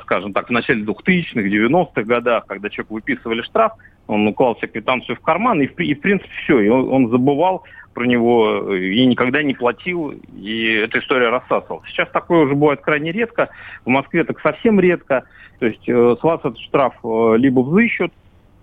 скажем 0.03 0.31
так, 0.31 0.47
в 0.47 0.51
начале 0.51 0.85
2000-х, 0.85 1.41
90-х 1.41 2.03
годах, 2.03 2.45
когда 2.45 2.69
человеку 2.69 2.93
выписывали 2.93 3.41
штраф, 3.41 3.73
он 4.07 4.27
уклал 4.27 4.55
себе 4.57 4.69
квитанцию 4.69 5.17
в 5.17 5.19
карман, 5.19 5.61
и 5.61 5.67
в, 5.67 5.75
принципе 5.75 6.29
все, 6.43 6.59
и 6.61 6.69
он 6.69 7.09
забывал 7.09 7.63
про 7.97 8.05
него 8.05 8.75
и 8.75 9.03
никогда 9.07 9.41
не 9.41 9.55
платил, 9.55 10.11
и 10.11 10.73
эта 10.83 10.99
история 10.99 11.29
рассасывалась. 11.29 11.89
Сейчас 11.89 12.07
такое 12.11 12.45
уже 12.45 12.53
бывает 12.53 12.79
крайне 12.81 13.11
редко, 13.11 13.49
в 13.85 13.89
Москве 13.89 14.23
так 14.23 14.39
совсем 14.41 14.79
редко, 14.79 15.23
то 15.57 15.65
есть 15.65 15.81
э, 15.89 16.15
с 16.19 16.21
вас 16.21 16.39
этот 16.41 16.59
штраф 16.59 16.93
э, 17.03 17.37
либо 17.37 17.61
взыщут, 17.61 18.13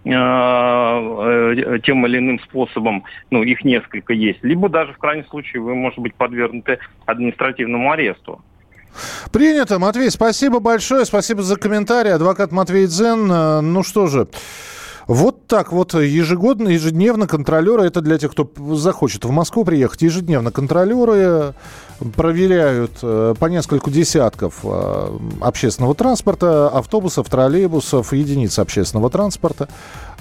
э, 0.05 1.79
тем 1.83 2.07
или 2.07 2.19
иным 2.19 2.39
способом, 2.45 3.03
ну, 3.33 3.43
их 3.43 3.65
несколько 3.65 4.13
есть, 4.13 4.39
либо 4.45 4.69
даже 4.69 4.93
в 4.93 4.99
крайнем 4.99 5.27
случае 5.27 5.63
вы, 5.63 5.75
может 5.75 5.99
быть, 5.99 6.15
подвергнуты 6.15 6.79
административному 7.05 7.91
аресту. 7.91 8.41
Принято. 9.33 9.81
Матвей, 9.81 10.13
спасибо 10.13 10.61
большое. 10.61 11.05
Спасибо 11.05 11.43
за 11.43 11.57
комментарий. 11.59 12.13
Адвокат 12.13 12.53
Матвей 12.53 12.87
Дзен. 12.87 13.27
Ну 13.73 13.83
что 13.83 14.07
же, 14.07 14.29
вот 15.07 15.47
так 15.47 15.73
вот 15.73 15.95
ежегодно, 15.95 16.69
ежедневно 16.69 17.27
контролеры, 17.27 17.85
это 17.85 18.01
для 18.01 18.19
тех, 18.19 18.33
кто 18.33 18.49
захочет 18.75 19.25
в 19.25 19.31
Москву 19.31 19.65
приехать, 19.65 20.03
ежедневно 20.03 20.51
контролеры 20.51 21.55
проверяют 22.17 22.93
э, 23.03 23.35
по 23.39 23.47
нескольку 23.47 23.91
десятков 23.91 24.61
э, 24.65 25.19
общественного 25.41 25.95
транспорта, 25.95 26.69
автобусов, 26.69 27.29
троллейбусов, 27.29 28.13
единиц 28.13 28.59
общественного 28.59 29.11
транспорта. 29.11 29.69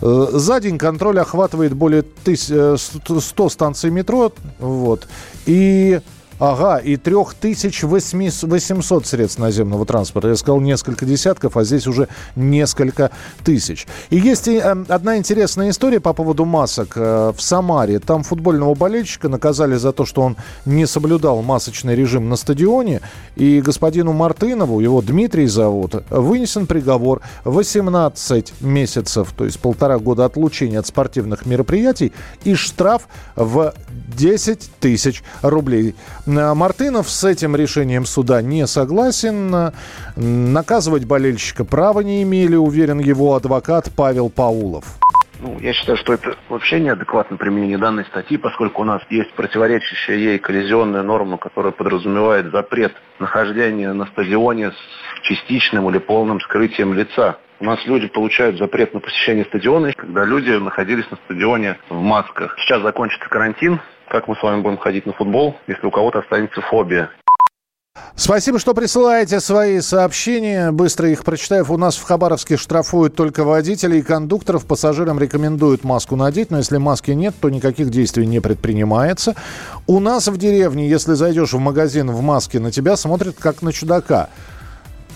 Э, 0.01 0.27
За 0.31 0.59
день 0.59 0.77
контроль 0.77 1.19
охватывает 1.19 1.73
более 1.73 2.03
тыс- 2.25 2.53
э, 2.53 3.19
100 3.19 3.49
станций 3.49 3.89
метро. 3.89 4.31
Вот. 4.59 5.07
И 5.45 5.99
Ага, 6.45 6.75
и 6.75 6.97
3800 6.97 9.07
средств 9.07 9.39
наземного 9.39 9.85
транспорта. 9.85 10.27
Я 10.27 10.35
сказал 10.35 10.59
несколько 10.59 11.05
десятков, 11.05 11.55
а 11.55 11.63
здесь 11.63 11.87
уже 11.87 12.09
несколько 12.35 13.11
тысяч. 13.45 13.87
И 14.09 14.17
есть 14.17 14.49
э, 14.49 14.59
одна 14.89 15.17
интересная 15.17 15.69
история 15.69 16.01
по 16.01 16.11
поводу 16.11 16.43
масок 16.43 16.97
э, 16.97 17.31
в 17.33 17.41
Самаре. 17.41 17.99
Там 17.99 18.23
футбольного 18.23 18.75
болельщика 18.75 19.29
наказали 19.29 19.75
за 19.75 19.93
то, 19.93 20.03
что 20.03 20.21
он 20.21 20.35
не 20.65 20.85
соблюдал 20.85 21.41
масочный 21.43 21.95
режим 21.95 22.27
на 22.27 22.35
стадионе. 22.35 22.99
И 23.37 23.61
господину 23.61 24.11
Мартынову, 24.11 24.81
его 24.81 25.01
Дмитрий 25.01 25.47
зовут, 25.47 26.03
вынесен 26.09 26.67
приговор 26.67 27.21
18 27.45 28.55
месяцев, 28.59 29.33
то 29.37 29.45
есть 29.45 29.61
полтора 29.61 29.97
года 29.97 30.25
отлучения 30.25 30.79
от 30.79 30.87
спортивных 30.87 31.45
мероприятий 31.45 32.11
и 32.43 32.53
штраф 32.53 33.07
в 33.37 33.73
10 34.17 34.71
тысяч 34.81 35.23
рублей. 35.41 35.95
Э, 36.37 36.53
Мартынов 36.53 37.09
с 37.09 37.23
этим 37.23 37.55
решением 37.55 38.05
суда 38.05 38.41
не 38.41 38.67
согласен. 38.67 39.71
Наказывать 40.15 41.05
болельщика 41.05 41.65
права 41.65 42.01
не 42.01 42.23
имели, 42.23 42.55
уверен 42.55 42.99
его 42.99 43.35
адвокат 43.35 43.89
Павел 43.95 44.29
Паулов. 44.29 44.85
Ну, 45.43 45.57
я 45.59 45.73
считаю, 45.73 45.97
что 45.97 46.13
это 46.13 46.37
вообще 46.47 46.79
неадекватное 46.79 47.37
применение 47.37 47.77
данной 47.77 48.05
статьи, 48.05 48.37
поскольку 48.37 48.81
у 48.81 48.85
нас 48.85 49.01
есть 49.09 49.33
противоречащая 49.33 50.15
ей 50.15 50.39
коллизионная 50.39 51.03
норма, 51.03 51.37
которая 51.37 51.73
подразумевает 51.73 52.49
запрет 52.51 52.93
нахождения 53.19 53.91
на 53.91 54.05
стадионе 54.05 54.71
с 54.71 55.21
частичным 55.23 55.89
или 55.89 55.97
полным 55.97 56.39
скрытием 56.39 56.93
лица. 56.93 57.39
У 57.59 57.65
нас 57.65 57.79
люди 57.85 58.07
получают 58.07 58.57
запрет 58.57 58.93
на 58.93 59.01
посещение 59.01 59.43
стадиона, 59.45 59.91
когда 59.93 60.23
люди 60.23 60.51
находились 60.51 61.09
на 61.11 61.17
стадионе 61.17 61.77
в 61.89 61.99
масках. 61.99 62.55
Сейчас 62.59 62.81
закончится 62.81 63.27
карантин. 63.27 63.81
Как 64.13 64.27
мы 64.27 64.35
с 64.35 64.43
вами 64.43 64.61
будем 64.61 64.77
ходить 64.77 65.07
на 65.07 65.13
футбол, 65.13 65.55
если 65.65 65.87
у 65.87 65.89
кого-то 65.89 66.19
останется 66.19 66.61
фобия? 66.61 67.09
Спасибо, 68.15 68.59
что 68.59 68.75
присылаете 68.75 69.39
свои 69.39 69.81
сообщения. 69.81 70.71
Быстро 70.71 71.09
их 71.09 71.23
прочитаю. 71.23 71.65
У 71.67 71.77
нас 71.77 71.95
в 71.95 72.03
Хабаровске 72.03 72.55
штрафуют 72.55 73.15
только 73.15 73.43
водителей 73.43 73.99
и 73.99 74.01
кондукторов. 74.03 74.67
Пассажирам 74.67 75.17
рекомендуют 75.17 75.83
маску 75.83 76.15
надеть, 76.15 76.51
но 76.51 76.59
если 76.59 76.77
маски 76.77 77.09
нет, 77.09 77.33
то 77.41 77.49
никаких 77.49 77.89
действий 77.89 78.27
не 78.27 78.39
предпринимается. 78.39 79.33
У 79.87 79.99
нас 79.99 80.27
в 80.27 80.37
деревне, 80.37 80.87
если 80.87 81.13
зайдешь 81.13 81.53
в 81.53 81.59
магазин 81.59 82.11
в 82.11 82.21
маске, 82.21 82.59
на 82.59 82.71
тебя 82.71 82.97
смотрят 82.97 83.37
как 83.39 83.63
на 83.63 83.73
чудака. 83.73 84.29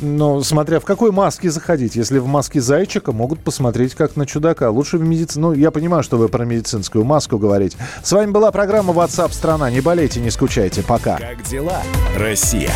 Но 0.01 0.43
смотря 0.43 0.79
в 0.79 0.85
какой 0.85 1.11
маске 1.11 1.49
заходить. 1.49 1.95
Если 1.95 2.19
в 2.19 2.27
маске 2.27 2.61
зайчика, 2.61 3.11
могут 3.11 3.39
посмотреть 3.39 3.95
как 3.95 4.15
на 4.15 4.25
чудака. 4.25 4.69
Лучше 4.69 4.97
в 4.97 5.01
медицину. 5.01 5.49
Ну, 5.49 5.53
я 5.53 5.71
понимаю, 5.71 6.03
что 6.03 6.17
вы 6.17 6.29
про 6.29 6.45
медицинскую 6.45 7.03
маску 7.03 7.37
говорите. 7.37 7.77
С 8.03 8.11
вами 8.11 8.31
была 8.31 8.51
программа 8.51 8.93
WhatsApp 8.93 9.33
страна. 9.33 9.69
Не 9.69 9.81
болейте, 9.81 10.19
не 10.19 10.29
скучайте. 10.29 10.83
Пока. 10.83 11.17
Как 11.17 11.43
дела, 11.43 11.81
Россия? 12.15 12.71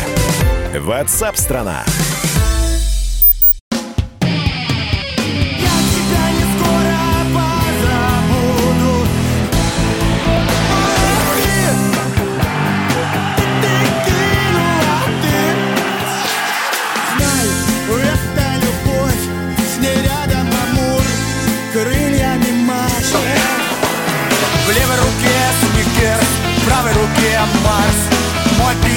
WhatsApp 0.74 1.36
страна. 1.36 1.84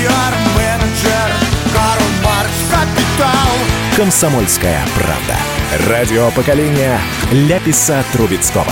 Пиар-менеджер 0.06 1.30
Карл 1.74 2.08
Маркс 2.24 2.60
Капитал 2.70 3.96
Комсомольская 3.96 4.86
правда. 4.94 5.90
Радио 5.90 6.30
поколения 6.32 7.00
Ляписа 7.32 8.04
Трубецкого. 8.12 8.66